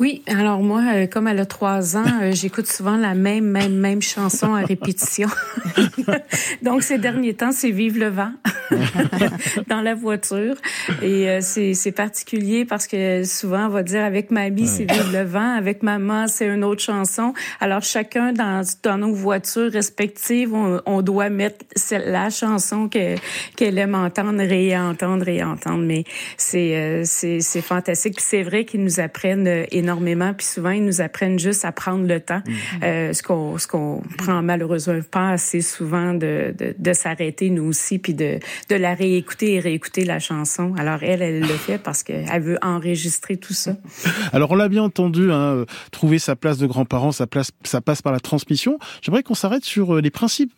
[0.00, 3.74] oui, alors moi, euh, comme elle a trois ans, euh, j'écoute souvent la même, même,
[3.74, 5.28] même chanson à répétition.
[6.62, 8.32] Donc, ces derniers temps, c'est Vive le vent
[9.68, 10.56] dans la voiture.
[11.02, 15.24] Et euh, c'est particulier parce que souvent, on va dire avec mamie, c'est Vive le
[15.24, 17.32] vent, avec maman, c'est une autre chanson.
[17.60, 24.42] Alors, chacun dans, dans nos voitures respectives, on, doit mettre la chanson qu'elle aime entendre,
[24.42, 25.82] réentendre, réentendre.
[25.84, 26.04] Mais
[26.36, 28.16] c'est c'est fantastique.
[28.16, 29.91] Puis c'est vrai qu'ils nous apprennent énormément,
[30.36, 32.84] puis souvent ils nous apprennent juste à prendre le temps, mm-hmm.
[32.84, 37.64] euh, ce qu'on ce qu'on prend malheureusement pas assez souvent de, de, de s'arrêter nous
[37.64, 40.74] aussi, puis de, de la réécouter et réécouter la chanson.
[40.78, 43.76] Alors elle, elle le fait parce qu'elle veut enregistrer tout ça.
[44.32, 47.80] Alors on l'a bien entendu, hein, euh, trouver sa place de grand-parent, sa place, ça
[47.80, 48.78] passe par la transmission.
[49.02, 50.52] J'aimerais qu'on s'arrête sur euh, les principes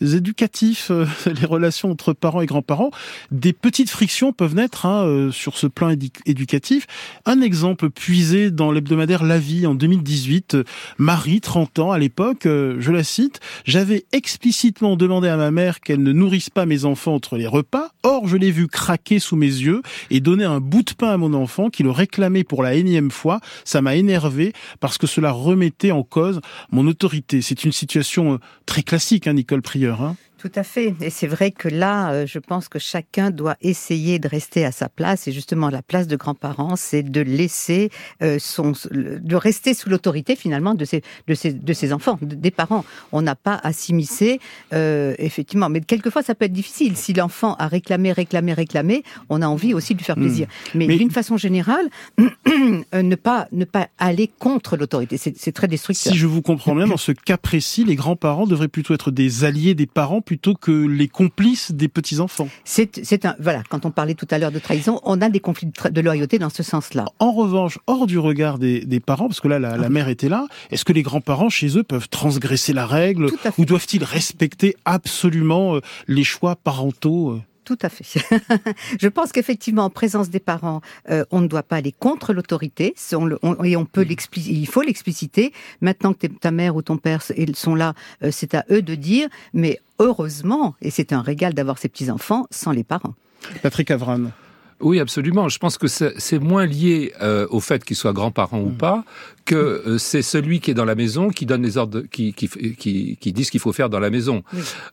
[0.00, 0.90] éducatifs,
[1.26, 2.90] les relations entre parents et grands-parents.
[3.30, 5.94] Des petites frictions peuvent naître hein, sur ce plan
[6.26, 6.86] éducatif.
[7.24, 10.56] Un exemple puisé dans l'hebdomadaire La Vie en 2018.
[10.98, 15.80] Marie, 30 ans à l'époque, euh, je la cite, j'avais explicitement demandé à ma mère
[15.80, 17.90] qu'elle ne nourrisse pas mes enfants entre les repas.
[18.02, 21.16] Or, je l'ai vu craquer sous mes yeux et donner un bout de pain à
[21.16, 23.40] mon enfant qui le réclamait pour la énième fois.
[23.64, 26.40] Ça m'a énervé parce que cela remettait en cause
[26.72, 27.42] mon autorité.
[27.42, 30.02] C'est une situation euh, très classique, hein, Nicole Prieur.
[30.02, 30.16] Hein
[30.46, 30.94] tout à fait.
[31.00, 34.72] Et c'est vrai que là, euh, je pense que chacun doit essayer de rester à
[34.72, 35.26] sa place.
[35.26, 37.90] Et justement, la place de grands-parents, c'est de laisser
[38.22, 42.50] euh, son, de rester sous l'autorité finalement de ses, de ses, de ses enfants, des
[42.50, 42.84] parents.
[43.12, 44.40] On n'a pas à s'immiscer,
[44.72, 45.68] euh, effectivement.
[45.68, 46.96] Mais quelquefois, ça peut être difficile.
[46.96, 50.46] Si l'enfant a réclamé, réclamé, réclamé, on a envie aussi de lui faire plaisir.
[50.74, 50.78] Hmm.
[50.78, 56.12] Mais, d'une façon générale, ne pas ne pas aller contre l'autorité, c'est très destructeur.
[56.12, 59.44] Si je vous comprends bien, dans ce cas précis, les grands-parents devraient plutôt être des
[59.44, 62.48] alliés des parents plutôt que les complices des petits-enfants.
[62.64, 65.68] C'est un voilà, quand on parlait tout à l'heure de trahison, on a des conflits
[65.90, 67.06] de loyauté dans ce sens-là.
[67.18, 70.46] En revanche, hors du regard des, parents, parce que là, la, la mère était là,
[70.70, 75.80] est-ce que les grands-parents chez eux peuvent transgresser la règle ou doivent-ils respecter absolument euh,
[76.08, 77.40] les choix parentaux euh?
[77.66, 78.04] Tout à fait.
[79.00, 82.94] je pense qu'effectivement, en présence des parents, euh, on ne doit pas aller contre l'autorité,
[82.94, 84.16] et on peut mm.
[84.36, 85.52] il faut l'expliciter.
[85.80, 87.22] Maintenant que ta mère ou ton père
[87.54, 89.28] sont là, euh, c'est à eux de dire.
[89.52, 93.14] Mais heureusement, et c'est un régal d'avoir ces petits enfants sans les parents.
[93.62, 94.30] Patrick Avran.
[94.78, 95.48] Oui, absolument.
[95.48, 98.76] Je pense que c'est moins lié euh, au fait qu'ils soient grands-parents ou mm.
[98.76, 99.04] pas
[99.44, 103.16] que c'est celui qui est dans la maison qui donne les ordres, qui, qui, qui,
[103.16, 104.44] qui dit ce qu'il faut faire dans la maison.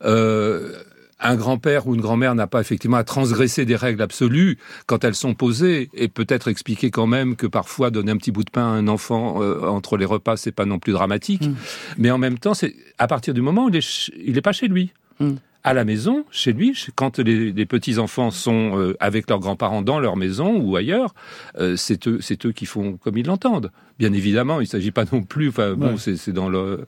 [0.04, 0.84] Euh,
[1.24, 5.16] un grand-père ou une grand-mère n'a pas effectivement à transgresser des règles absolues quand elles
[5.16, 8.66] sont posées et peut-être expliquer quand même que parfois donner un petit bout de pain
[8.66, 11.48] à un enfant euh, entre les repas c'est pas non plus dramatique.
[11.48, 11.56] Mm.
[11.98, 14.52] Mais en même temps, c'est à partir du moment où il est, il est pas
[14.52, 14.92] chez lui.
[15.20, 20.00] Mm à la maison, chez lui, quand les, petits-enfants sont euh, avec leurs grands-parents dans
[20.00, 21.16] leur maison ou ailleurs,
[21.58, 23.72] euh, c'est eux, eux qui font comme ils l'entendent.
[23.98, 25.50] Bien évidemment, il ne s'agit pas non plus.
[25.50, 26.84] Enfin, bon, c'est dans le,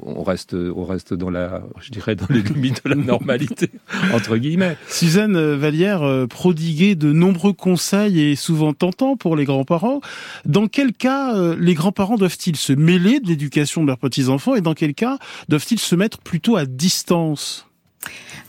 [0.00, 3.70] on reste, on reste dans la, je dirais, dans les limites de la normalité
[4.14, 4.78] entre guillemets.
[4.88, 10.00] Suzanne Vallière euh, prodiguait de nombreux conseils et souvent tentants pour les grands-parents.
[10.46, 14.74] Dans quel cas les grands-parents doivent-ils se mêler de l'éducation de leurs petits-enfants et dans
[14.74, 17.66] quel cas doivent-ils se mettre plutôt à distance?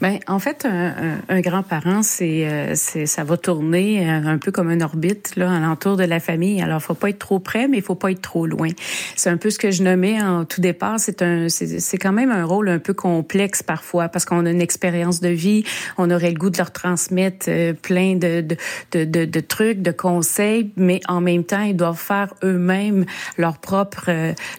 [0.01, 4.51] Ben, en fait, un, un, grand-parent, c'est, euh, c'est, ça va tourner euh, un peu
[4.51, 6.62] comme une orbite là, alentour de la famille.
[6.62, 8.67] Alors, faut pas être trop près, mais il faut pas être trop loin.
[9.15, 10.99] C'est un peu ce que je nommais en tout départ.
[10.99, 14.62] C'est un, c'est, quand même un rôle un peu complexe parfois parce qu'on a une
[14.62, 15.63] expérience de vie.
[15.97, 18.58] On aurait le goût de leur transmettre euh, plein de, de,
[18.91, 23.05] de, de, de trucs, de conseils, mais en même temps, ils doivent faire eux-mêmes
[23.38, 24.10] leur propre,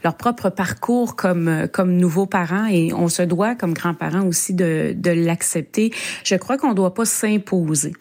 [0.03, 4.95] leur propre parcours comme, comme nouveaux parents et on se doit, comme grands-parents aussi, de,
[4.97, 5.93] de l'accepter.
[6.25, 7.93] Je crois qu'on ne doit pas s'imposer.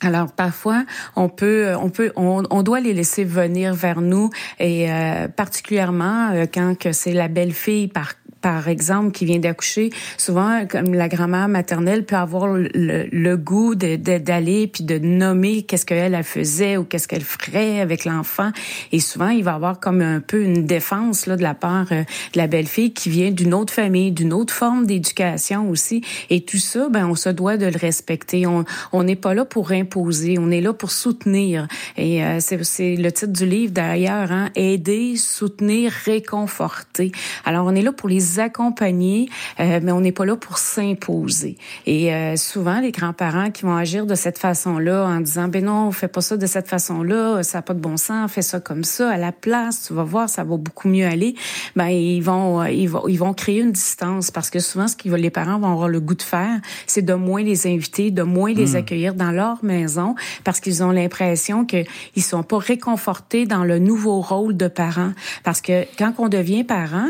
[0.00, 0.84] Alors parfois,
[1.16, 4.30] on peut, on peut, on, doit les laisser venir vers nous
[4.60, 9.38] et euh, particulièrement euh, quand que c'est la belle fille par par exemple, qui vient
[9.38, 15.86] d'accoucher, souvent, comme la grand-mère maternelle peut avoir le, goût d'aller puis de nommer qu'est-ce
[15.86, 18.50] qu'elle elle faisait ou qu'est-ce qu'elle ferait avec l'enfant.
[18.92, 22.02] Et souvent, il va avoir comme un peu une défense là de la part euh,
[22.32, 26.02] de la belle-fille qui vient d'une autre famille, d'une autre forme d'éducation aussi.
[26.30, 28.44] Et tout ça, ben, on se doit de le respecter.
[28.46, 31.66] On n'est pas là pour imposer, on est là pour soutenir.
[31.96, 37.12] Et euh, c'est le titre du livre d'ailleurs, hein, aider, soutenir, réconforter.
[37.44, 39.28] Alors, on est là pour les accompagner,
[39.60, 41.56] euh, mais on n'est pas là pour s'imposer.
[41.86, 45.90] Et euh, souvent, les grands-parents qui vont agir de cette façon-là, en disant, ben non,
[45.92, 48.84] fais pas ça de cette façon-là, ça n'a pas de bon sens, fais ça comme
[48.84, 51.34] ça, à la place, tu vas voir, ça va beaucoup mieux aller.
[51.76, 54.96] Ben ils vont, euh, ils vont, ils vont créer une distance parce que souvent, ce
[54.96, 58.22] que les parents vont avoir le goût de faire, c'est de moins les inviter, de
[58.22, 58.76] moins les hmm.
[58.76, 60.14] accueillir dans leur maison
[60.44, 61.86] parce qu'ils ont l'impression qu'ils
[62.22, 65.12] sont pas réconfortés dans le nouveau rôle de parent.
[65.44, 67.08] Parce que quand on devient parent,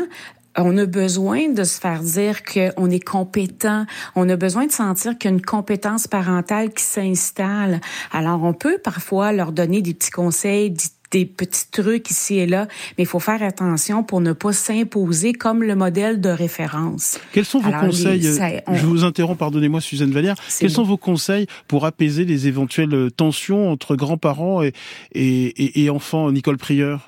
[0.65, 3.85] on a besoin de se faire dire qu'on est compétent.
[4.15, 7.81] On a besoin de sentir qu'il y a une compétence parentale qui s'installe.
[8.11, 10.73] Alors, on peut parfois leur donner des petits conseils,
[11.11, 12.67] des petits trucs ici et là,
[12.97, 17.19] mais il faut faire attention pour ne pas s'imposer comme le modèle de référence.
[17.31, 20.35] Quels sont vos conseils Je vous interromps, pardonnez-moi, Suzanne Vallière.
[20.59, 24.73] Quels sont vos conseils pour apaiser les éventuelles tensions entre grands-parents et,
[25.13, 27.07] et, et enfants, Nicole Prieur?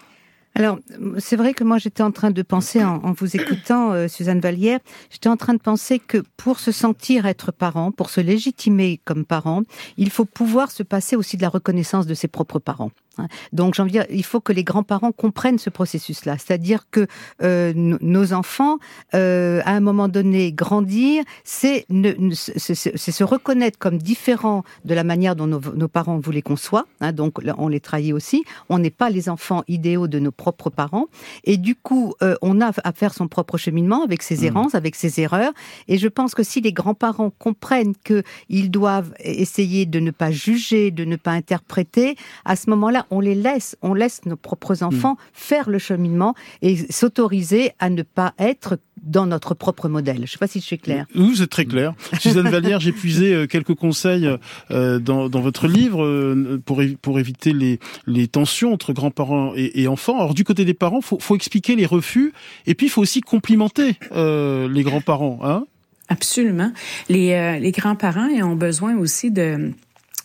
[0.53, 0.79] Alors,
[1.17, 4.79] c'est vrai que moi, j'étais en train de penser, en, vous écoutant, euh, Suzanne Vallière,
[5.09, 9.23] j'étais en train de penser que pour se sentir être parent, pour se légitimer comme
[9.23, 9.63] parent,
[9.97, 12.91] il faut pouvoir se passer aussi de la reconnaissance de ses propres parents.
[13.17, 13.28] Hein.
[13.52, 16.38] Donc, j'ai envie de dire, il faut que les grands-parents comprennent ce processus-là.
[16.38, 17.08] C'est-à-dire que
[17.43, 18.78] euh, nos enfants,
[19.13, 25.47] euh, à un moment donné, grandir, c'est se reconnaître comme différent de la manière dont
[25.47, 26.86] nos, parents voulaient qu'on soit.
[27.02, 27.12] Hein.
[27.12, 28.43] donc, on les trahit aussi.
[28.69, 31.08] On n'est pas les enfants idéaux de nos propres parents.
[31.43, 34.45] Et du coup, euh, on a à faire son propre cheminement avec ses mmh.
[34.45, 35.52] errances, avec ses erreurs.
[35.88, 40.91] Et je pense que si les grands-parents comprennent qu'ils doivent essayer de ne pas juger,
[40.91, 45.13] de ne pas interpréter, à ce moment-là, on les laisse, on laisse nos propres enfants
[45.13, 45.17] mm.
[45.33, 50.17] faire le cheminement et s'autoriser à ne pas être dans notre propre modèle.
[50.17, 51.05] Je ne sais pas si je suis claire.
[51.15, 51.93] Oui, vous êtes très clair.
[52.19, 54.29] Suzanne Vallière, j'ai puisé euh, quelques conseils
[54.69, 60.19] euh, dans, votre livre euh, pour, pour éviter les, les tensions entre grands-parents et, enfants.
[60.19, 62.33] Alors du côté des parents, faut, faut expliquer les refus
[62.67, 65.39] et puis il faut aussi complimenter les grands-parents.
[65.43, 65.65] Hein?
[66.07, 66.71] Absolument.
[67.09, 69.71] Les, les grands-parents ont besoin aussi de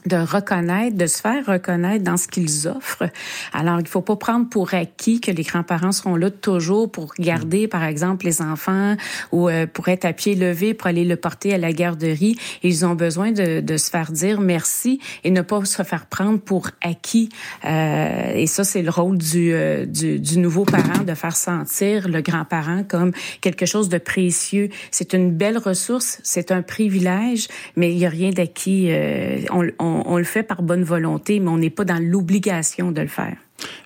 [0.07, 3.09] de reconnaître, de se faire reconnaître dans ce qu'ils offrent.
[3.53, 7.69] Alors, il faut pas prendre pour acquis que les grands-parents seront là toujours pour garder,
[7.69, 8.97] par exemple, les enfants
[9.33, 12.39] ou euh, pour être à pied levé pour aller le porter à la garderie.
[12.63, 16.39] Ils ont besoin de, de se faire dire merci et ne pas se faire prendre
[16.39, 17.29] pour acquis.
[17.65, 22.09] Euh, et ça, c'est le rôle du, euh, du, du, nouveau parent de faire sentir
[22.09, 24.69] le grand-parent comme quelque chose de précieux.
[24.91, 28.89] C'est une belle ressource, c'est un privilège, mais il n'y a rien d'acquis.
[28.91, 29.39] Euh,
[29.79, 33.01] on, on on, le fait par bonne volonté, mais on n'est pas dans l'obligation de
[33.01, 33.37] le faire.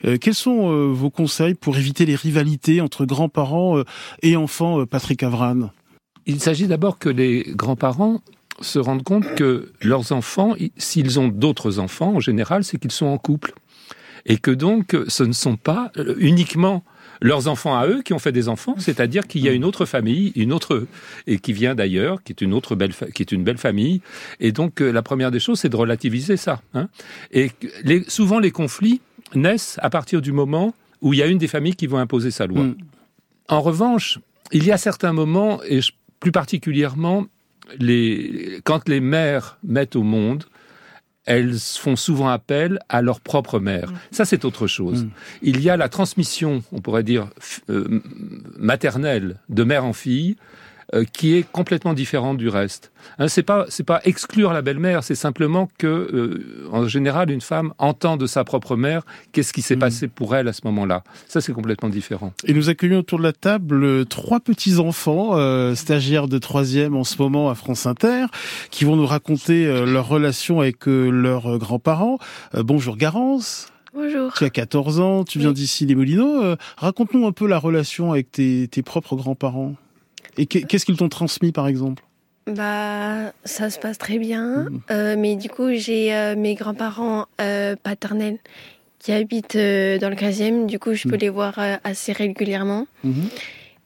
[0.04, 3.84] Euh, quels sont euh, vos conseils pour éviter les rivalités entre grands-parents euh,
[4.22, 5.70] et enfants, Patrick Avran
[6.26, 8.20] Il s'agit d'abord que les grands-parents
[8.60, 13.06] se rendent compte que leurs enfants, s'ils ont d'autres enfants, en général, c'est qu'ils sont
[13.06, 13.54] en couple.
[14.26, 16.84] Et que donc, ce ne sont pas uniquement
[17.20, 19.84] leurs enfants à eux qui ont fait des enfants, c'est-à-dire qu'il y a une autre
[19.84, 20.86] famille, une autre
[21.26, 24.00] et qui vient d'ailleurs, qui est une autre belle, qui est une belle famille.
[24.40, 26.62] Et donc euh, la première des choses, c'est de relativiser ça.
[26.74, 26.88] Hein.
[27.30, 27.50] Et
[27.84, 29.00] les, souvent les conflits
[29.34, 32.30] naissent à partir du moment où il y a une des familles qui va imposer
[32.30, 32.62] sa loi.
[32.62, 32.76] Mm.
[33.48, 34.18] En revanche,
[34.52, 35.80] il y a certains moments, et
[36.20, 37.26] plus particulièrement
[37.78, 40.44] les, quand les mères mettent au monde
[41.30, 43.92] elles font souvent appel à leur propre mère.
[43.92, 43.94] Mm.
[44.10, 45.04] Ça, c'est autre chose.
[45.04, 45.10] Mm.
[45.42, 47.28] Il y a la transmission, on pourrait dire,
[47.68, 48.02] euh,
[48.58, 50.36] maternelle de mère en fille,
[50.92, 52.90] euh, qui est complètement différente du reste.
[53.18, 57.40] Hein, c'est pas c'est pas exclure la belle-mère, c'est simplement que euh, en général une
[57.40, 59.80] femme entend de sa propre mère qu'est-ce qui s'est mm.
[59.80, 61.04] passé pour elle à ce moment-là.
[61.28, 62.32] Ça c'est complètement différent.
[62.44, 65.36] Et nous accueillons autour de la table euh, trois petits enfants
[65.76, 68.26] stagiaires de troisième en ce moment à France Inter
[68.72, 72.18] qui vont nous raconter leur relation avec leurs grands-parents.
[72.54, 73.68] bonjour Garance.
[73.94, 74.32] Bonjour.
[74.34, 76.56] Tu as 14 ans, tu viens d'ici les Moulineaux.
[76.78, 79.76] Raconte-nous un peu la relation avec tes, tes propres grands-parents.
[80.36, 82.02] Et qu'est-ce qu'ils t'ont transmis, par exemple?
[82.46, 84.64] Bah, ça se passe très bien.
[84.64, 84.80] Mhm.
[84.90, 88.38] Euh, mais du coup, j'ai euh, mes grands-parents euh, paternels
[88.98, 90.66] qui habitent dans le 15e.
[90.66, 91.20] Du coup, je peux mhm.
[91.20, 92.86] les voir assez régulièrement.
[93.04, 93.28] Mhm.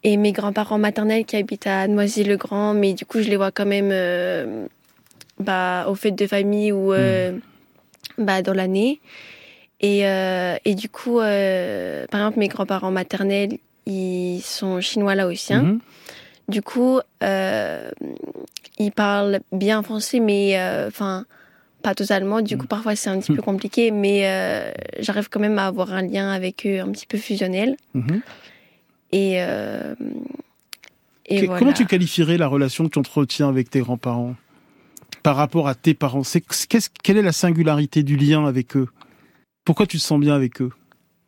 [0.02, 2.74] Et mes grands-parents maternels qui habitent à Noisy-le-Grand.
[2.74, 4.68] Mais du coup, je les vois quand même
[5.38, 6.92] bah, au fait de famille ou
[8.18, 9.00] bah, dans l'année.
[9.80, 15.78] Et, et, du coup, par exemple, mes grands-parents maternels, ils sont chinois laotiens.
[16.48, 17.90] Du coup, euh,
[18.78, 21.24] il parle bien français, mais euh, enfin,
[21.82, 22.40] pas totalement.
[22.40, 22.68] Du coup, mm.
[22.68, 23.44] parfois, c'est un petit peu mm.
[23.44, 27.18] compliqué, mais euh, j'arrive quand même à avoir un lien avec eux un petit peu
[27.18, 27.76] fusionnel.
[27.94, 28.20] Mm-hmm.
[29.12, 29.94] Et, euh,
[31.26, 34.34] et Comment tu qualifierais la relation que tu entretiens avec tes grands-parents
[35.22, 36.24] par rapport à tes parents?
[36.24, 36.42] C'est,
[37.02, 38.88] Quelle est la singularité du lien avec eux?
[39.64, 40.70] Pourquoi tu te sens bien avec eux?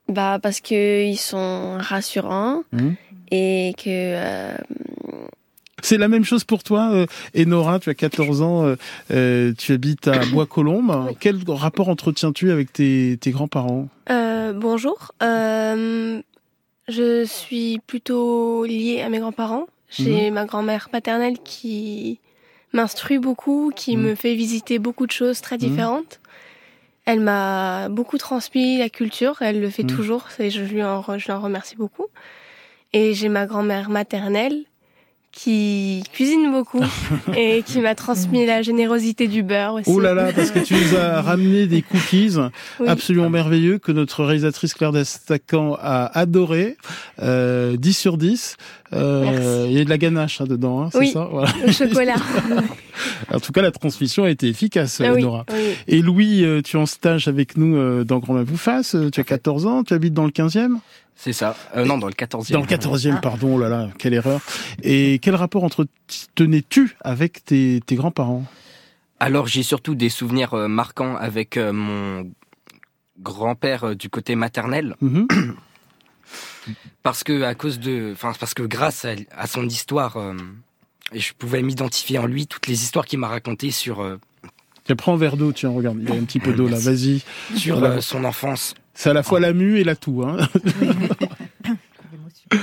[0.08, 2.90] Bah parce qu'ils sont rassurants mm.
[3.30, 4.54] et que
[5.86, 7.06] c'est la même chose pour toi, euh,
[7.38, 8.74] Enora, tu as 14 ans, euh,
[9.12, 11.14] euh, tu habites à Bois-Colombes.
[11.20, 13.88] Quel rapport entretiens-tu avec tes, grands-parents?
[14.54, 19.66] Bonjour, je suis plutôt liée à mes grands-parents.
[19.88, 20.34] J'ai mhm.
[20.34, 22.18] ma grand-mère paternelle qui
[22.72, 24.02] m'instruit beaucoup, qui mhm.
[24.02, 25.60] me fait visiter beaucoup de choses très mhm.
[25.60, 26.20] différentes.
[27.04, 31.30] Elle m'a beaucoup transmis la culture, elle le fait toujours, et je lui en, je
[31.30, 32.06] l'en remercie beaucoup.
[32.92, 34.64] Et j'ai ma grand-mère maternelle
[35.36, 36.82] qui cuisine beaucoup
[37.36, 39.90] et qui m'a transmis la générosité du beurre aussi.
[39.90, 42.36] Oh là là, parce que tu nous as ramené des cookies
[42.86, 46.76] absolument merveilleux que notre réalisatrice Claire Destacan a adoré,
[47.22, 48.56] euh, 10 sur 10.
[48.92, 51.50] Euh, il y a de la ganache hein, dedans, hein, c'est ça voilà.
[51.64, 52.16] Le chocolat.
[53.32, 55.44] en tout cas, la transmission a été efficace, ah Nora.
[55.86, 58.96] Et Louis, euh, tu es en stage avec nous euh, dans Grand vous Face.
[59.12, 60.78] Tu as 14 ans, tu habites dans le 15e
[61.16, 61.56] c'est ça.
[61.74, 62.52] Euh, non, dans le 14e.
[62.52, 63.20] Dans le 14e, ah.
[63.20, 64.40] pardon, oh là là, quelle erreur.
[64.82, 68.44] Et quel rapport entretenais-tu avec tes, tes grands-parents?
[69.18, 72.30] Alors, j'ai surtout des souvenirs euh, marquants avec euh, mon
[73.18, 74.94] grand-père du côté maternel.
[75.00, 75.26] Mhm.
[77.02, 80.18] parce que à cause de, enfin, parce que grâce à, son histoire,
[81.14, 84.18] je pouvais m'identifier en lui toutes les histoires qu'il m'a racontées sur.
[84.84, 86.78] Tiens, prends un verre d'eau, tiens, regarde, il y a un petit peu d'eau là,
[86.78, 87.22] vas-y.
[87.56, 88.74] Sur son enfance.
[88.96, 90.24] C'est à la fois la mue et la toux.
[90.24, 90.38] Hein.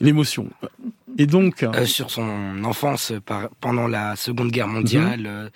[0.00, 0.48] L'émotion.
[1.18, 3.12] Et donc euh, Sur son enfance
[3.60, 5.26] pendant la Seconde Guerre mondiale, mhm.
[5.26, 5.48] euh,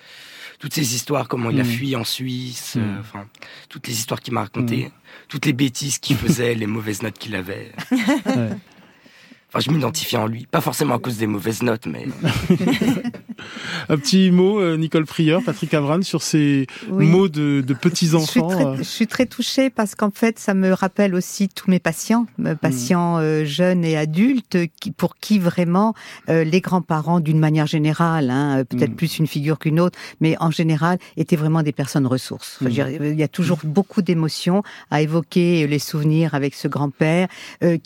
[0.59, 1.71] toutes ces histoires, comment il a mhm.
[1.71, 2.99] fui en Suisse, euh, mhm.
[3.01, 3.27] enfin
[3.69, 4.91] toutes les histoires qu'il m'a racontées,
[5.29, 7.73] toutes les bêtises qu'il faisait, les mauvaises notes qu'il avait.
[9.51, 12.07] Enfin, je m'identifie en lui, pas forcément à cause des mauvaises notes, mais.
[13.89, 18.51] un petit mot, euh, Nicole Prieur, Patrick Avran, sur ces mots de, petits enfants.
[18.51, 18.77] Euh.
[18.77, 22.53] Je suis très, touchée parce qu'en fait, ça me rappelle aussi tous mes patients, mes
[22.53, 22.57] hmm.
[22.57, 25.95] patients euh, jeunes et adultes, qui, pour qui vraiment
[26.29, 28.97] les grands-parents, d'une manière générale, hein, peut-être hmm.
[28.97, 32.59] plus une figure qu'une autre, mais en général, étaient vraiment des personnes ressources.
[32.61, 32.69] Hmm.
[32.69, 37.29] il y a toujours beaucoup d'émotions à évoquer les souvenirs avec ce grand-père,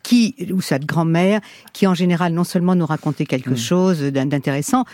[0.03, 1.41] qui ou cette grand-mère
[1.73, 3.57] qui en général non seulement nous racontait quelque mm.
[3.57, 4.85] chose d'intéressant,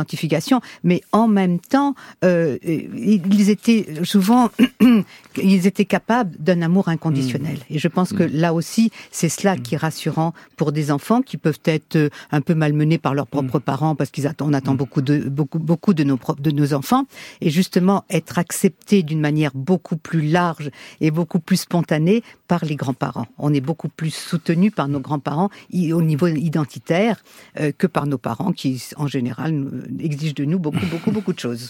[0.00, 4.50] d'identification, mais en même temps, euh, ils étaient souvent,
[5.36, 7.56] ils étaient capables d'un amour inconditionnel.
[7.56, 7.74] Mm.
[7.74, 8.32] Et je pense que mm.
[8.32, 12.40] là aussi, c'est cela qui est rassurant pour des enfants qui peuvent être euh, un
[12.40, 15.94] peu malmenés par leurs propres parents parce qu'ils attendent, on attend beaucoup de beaucoup beaucoup
[15.94, 17.04] de nos de nos enfants
[17.40, 22.76] et justement être acceptés d'une manière beaucoup plus large et beaucoup plus spontanée par les
[22.76, 23.26] grands-parents.
[23.38, 25.50] On est beaucoup plus soutenu par nos grands-parents
[25.92, 27.22] au niveau identitaire
[27.60, 29.52] euh, que par nos parents qui, en général,
[29.98, 31.68] exigent de nous beaucoup, beaucoup, beaucoup de choses.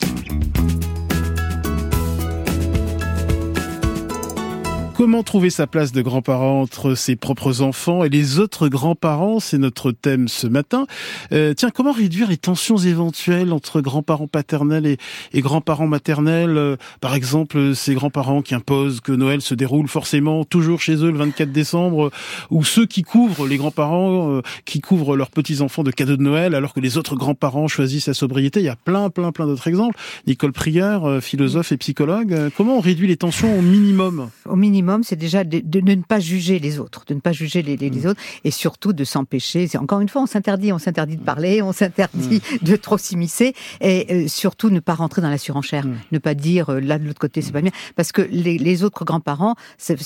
[5.01, 9.41] Comment trouver sa place de grand-parent entre ses propres enfants et les autres grands-parents?
[9.41, 10.87] C'est notre thème ce matin.
[11.33, 14.99] Euh, tiens, comment réduire les tensions éventuelles entre grands-parents paternels
[15.33, 16.59] et, grands-parents maternels?
[16.59, 21.11] Euh, Par exemple, ces grands-parents qui imposent que Noël se déroule forcément toujours chez eux
[21.11, 22.11] le 24 décembre,
[22.51, 26.55] ou ceux qui couvrent les grands-parents, euh, qui couvrent leurs petits-enfants de cadeaux de Noël,
[26.55, 28.61] alors que les autres grands-parents choisissent la sobriété.
[28.61, 29.99] Il y a plein, plein, plein d'autres exemples.
[30.27, 34.29] Nicole Prieur, philosophe et psychologue, comment on réduit les tensions au minimum?
[34.45, 37.77] Au minimum c'est déjà de, ne pas juger les autres, de ne pas juger les,
[37.77, 38.07] mm.
[38.07, 39.69] autres, et surtout de s'empêcher.
[39.79, 42.65] Encore une fois, on s'interdit, on s'interdit de parler, on s'interdit mm.
[42.65, 45.97] de trop s'immiscer, et euh, surtout ne pas rentrer dans la surenchère, mm.
[46.13, 49.05] ne pas dire euh, là de l'autre côté c'est pas bien, parce que les, autres
[49.05, 49.97] grands-parents, c'est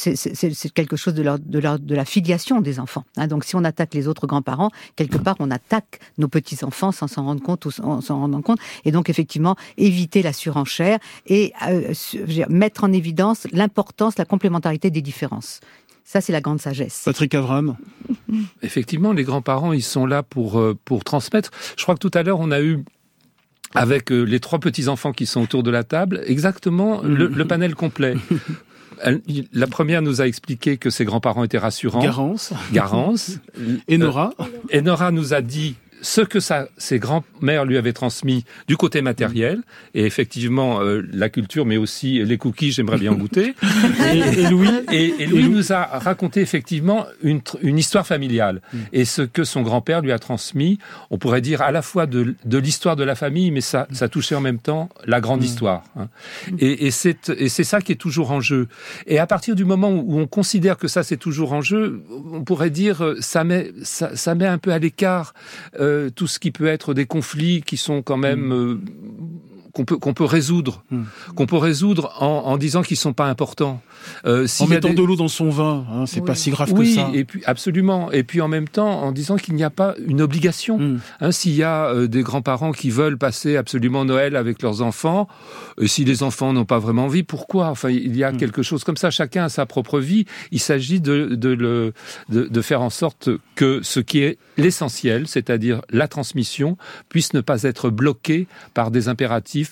[0.73, 3.05] quelque chose de, de, la filiation des enfants.
[3.17, 3.27] Hein.
[3.27, 7.09] Donc si on attaque les autres grands-parents, quelque part on attaque nos petits enfants sans
[7.09, 11.53] s'en rendre compte ou sans s'en rendre compte, et donc effectivement éviter la surenchère et
[11.67, 11.93] euh,
[12.49, 15.61] mettre en évidence l'importance, la complémentarité des différences.
[16.05, 17.03] Ça, c'est la grande sagesse.
[17.05, 17.77] Patrick Avram.
[18.63, 21.51] Effectivement, les grands-parents, ils sont là pour, euh, pour transmettre.
[21.77, 22.85] Je crois que tout à l'heure, on a eu
[23.75, 27.75] avec euh, les trois petits-enfants qui sont autour de la table, exactement le, le panel
[27.75, 28.15] complet.
[29.53, 32.03] la première nous a expliqué que ses grands-parents étaient rassurants.
[32.03, 32.53] Garance.
[32.73, 33.39] Garance.
[33.89, 34.33] Et Nora.
[34.71, 39.01] Et Nora nous a dit ce que sa, ses grands-mères lui avaient transmis du côté
[39.01, 39.63] matériel,
[39.95, 43.55] et effectivement euh, la culture, mais aussi les cookies, j'aimerais bien en goûter.
[44.13, 48.79] et, Louis, et, Louis nous a raconté effectivement une, une histoire familiale, mm.
[48.93, 50.79] et ce que son grand-père lui a transmis,
[51.11, 54.09] on pourrait dire à la fois de, de l'histoire de la famille, mais ça, ça
[54.09, 55.45] touchait en même temps la grande mm.
[55.45, 55.85] histoire.
[55.97, 56.09] Hein.
[56.59, 58.69] Et, et c'est ça qui est toujours en jeu.
[59.07, 62.45] Et à partir du moment où on considère que ça c'est toujours en jeu, on
[62.45, 65.33] pourrait dire euh, ça met ça, ça met un peu à l'écart.
[65.81, 68.53] Euh, tout ce qui peut être des conflits qui sont quand même mm.
[68.53, 68.79] euh,
[69.75, 71.03] qu'on peut qu'on peut résoudre, hmm.
[71.35, 73.83] qu'on peut résoudre en, en disant qu'ils sont pas importants.
[74.25, 77.11] Euh, en mettant de l'eau dans son vin, hein, c'est pas si grave que ça.
[77.13, 78.13] et puis absolument.
[78.13, 80.79] Et puis en même temps, en disant qu'il n'y a pas une obligation.
[80.79, 81.01] Hmm.
[81.21, 85.29] Hein, S'il y a euh, des grands-parents qui veulent passer absolument Noël avec leurs enfants,
[85.81, 87.69] et si les enfants n'ont pas vraiment envie, pourquoi?
[87.69, 88.37] Enfin, il y a hmm.
[88.37, 89.11] quelque chose comme ça.
[89.11, 90.25] Chacun a sa propre vie.
[90.53, 91.93] Il s'agit de de, le,
[92.29, 96.77] de de faire en sorte que ce qui est l'essentiel, c'est-à-dire la transmission,
[97.09, 99.64] puisse ne pas être bloqué par des impératifs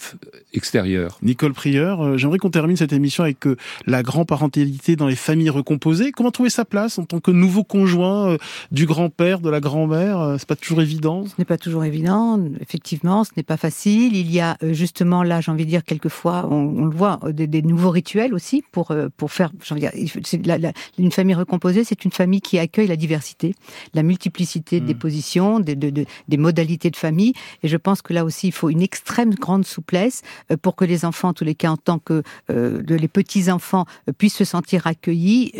[0.54, 1.18] extérieur.
[1.22, 5.50] Nicole Prieur, euh, j'aimerais qu'on termine cette émission avec euh, la grand-parentalité dans les familles
[5.50, 6.12] recomposées.
[6.12, 8.38] Comment trouver sa place en tant que nouveau conjoint euh,
[8.70, 11.24] du grand-père, de la grand-mère C'est pas toujours évident?
[11.26, 14.16] Ce n'est pas toujours évident, effectivement, ce n'est pas facile.
[14.16, 17.90] Il y a justement là, j'ai envie de dire quelquefois, on, le voit, des, nouveaux
[17.90, 19.50] rituels aussi pour pour faire.
[19.62, 23.54] J'ai envie de dire, une famille recomposée, c'est une famille qui accueille la diversité,
[23.94, 24.98] la multiplicité des hmm.
[24.98, 27.32] positions, des, des modalités de famille.
[27.62, 30.76] Et je pense que là aussi, il faut une extrême grande souplesse souplesse euh, pour
[30.76, 34.12] que les enfants, en tous les cas en tant que euh, les petits enfants, euh,
[34.12, 35.52] puissent se sentir accueillis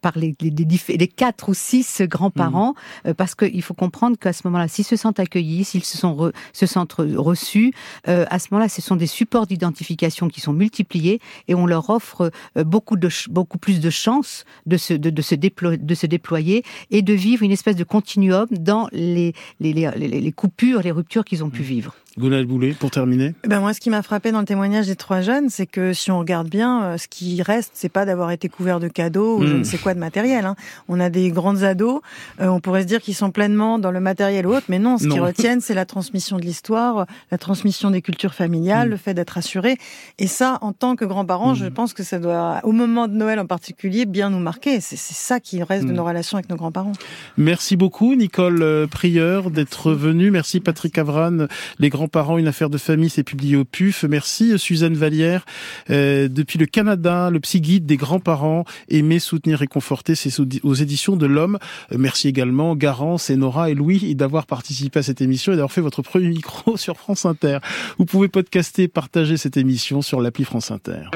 [0.00, 3.12] par les, les, quatre ou six grands-parents, mmh.
[3.14, 6.66] parce qu'il faut comprendre qu'à ce moment-là, s'ils se sentent accueillis, s'ils se, sont se
[6.66, 7.72] sentent reçus,
[8.04, 12.30] à ce moment-là, ce sont des supports d'identification qui sont multipliés et on leur offre
[12.56, 17.02] beaucoup de beaucoup plus de chances de se de, se déployer, de se déployer et
[17.02, 21.44] de vivre une espèce de continuum dans les les, les, les coupures, les ruptures qu'ils
[21.44, 21.74] ont pu mmh.
[21.74, 21.94] vivre.
[22.18, 23.34] Gonal Boulet, pour terminer.
[23.44, 25.92] Eh ben moi, ce qui m'a frappé dans le témoignage des trois jeunes, c'est que
[25.92, 29.38] si on regarde bien, euh, ce qui reste, c'est pas d'avoir été couvert de cadeaux
[29.38, 29.58] ou je hmm.
[29.58, 30.44] ne sais quoi de matériel.
[30.44, 30.56] Hein.
[30.88, 32.00] On a des grandes ados,
[32.40, 34.98] euh, on pourrait se dire qu'ils sont pleinement dans le matériel ou autre, mais non,
[34.98, 38.92] ce qu'ils retiennent, c'est la transmission de l'histoire, la transmission des cultures familiales, hmm.
[38.92, 39.76] le fait d'être assuré.
[40.18, 41.70] Et ça, en tant que grands-parents, je hmm.
[41.70, 44.80] pense que ça doit, au moment de Noël en particulier, bien nous marquer.
[44.80, 46.92] C'est ça qui reste de nos relations avec nos grands-parents.
[47.36, 50.30] Merci beaucoup, Nicole euh, Prieur, d'être venue.
[50.30, 51.46] Merci, Patrick Avran.
[51.78, 54.04] Les grands-parents, une affaire de famille, c'est publié au PUF.
[54.04, 55.44] Merci, Suzanne Vallière.
[55.90, 60.30] Euh, depuis le Canada, le psy guide des grands-parents, aimer, soutenir et conforter, c'est
[60.62, 61.58] aux éditions de l'Homme.
[61.92, 65.72] Euh, merci également, Garance et Nora et Louis, d'avoir participé à cette émission et d'avoir
[65.72, 67.58] fait votre premier micro sur France Inter.
[67.98, 71.10] Vous pouvez podcaster, partager cette émission sur l'appli France Inter.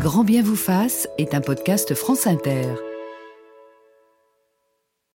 [0.00, 2.87] Grand bien vous fasse est un podcast France Inter.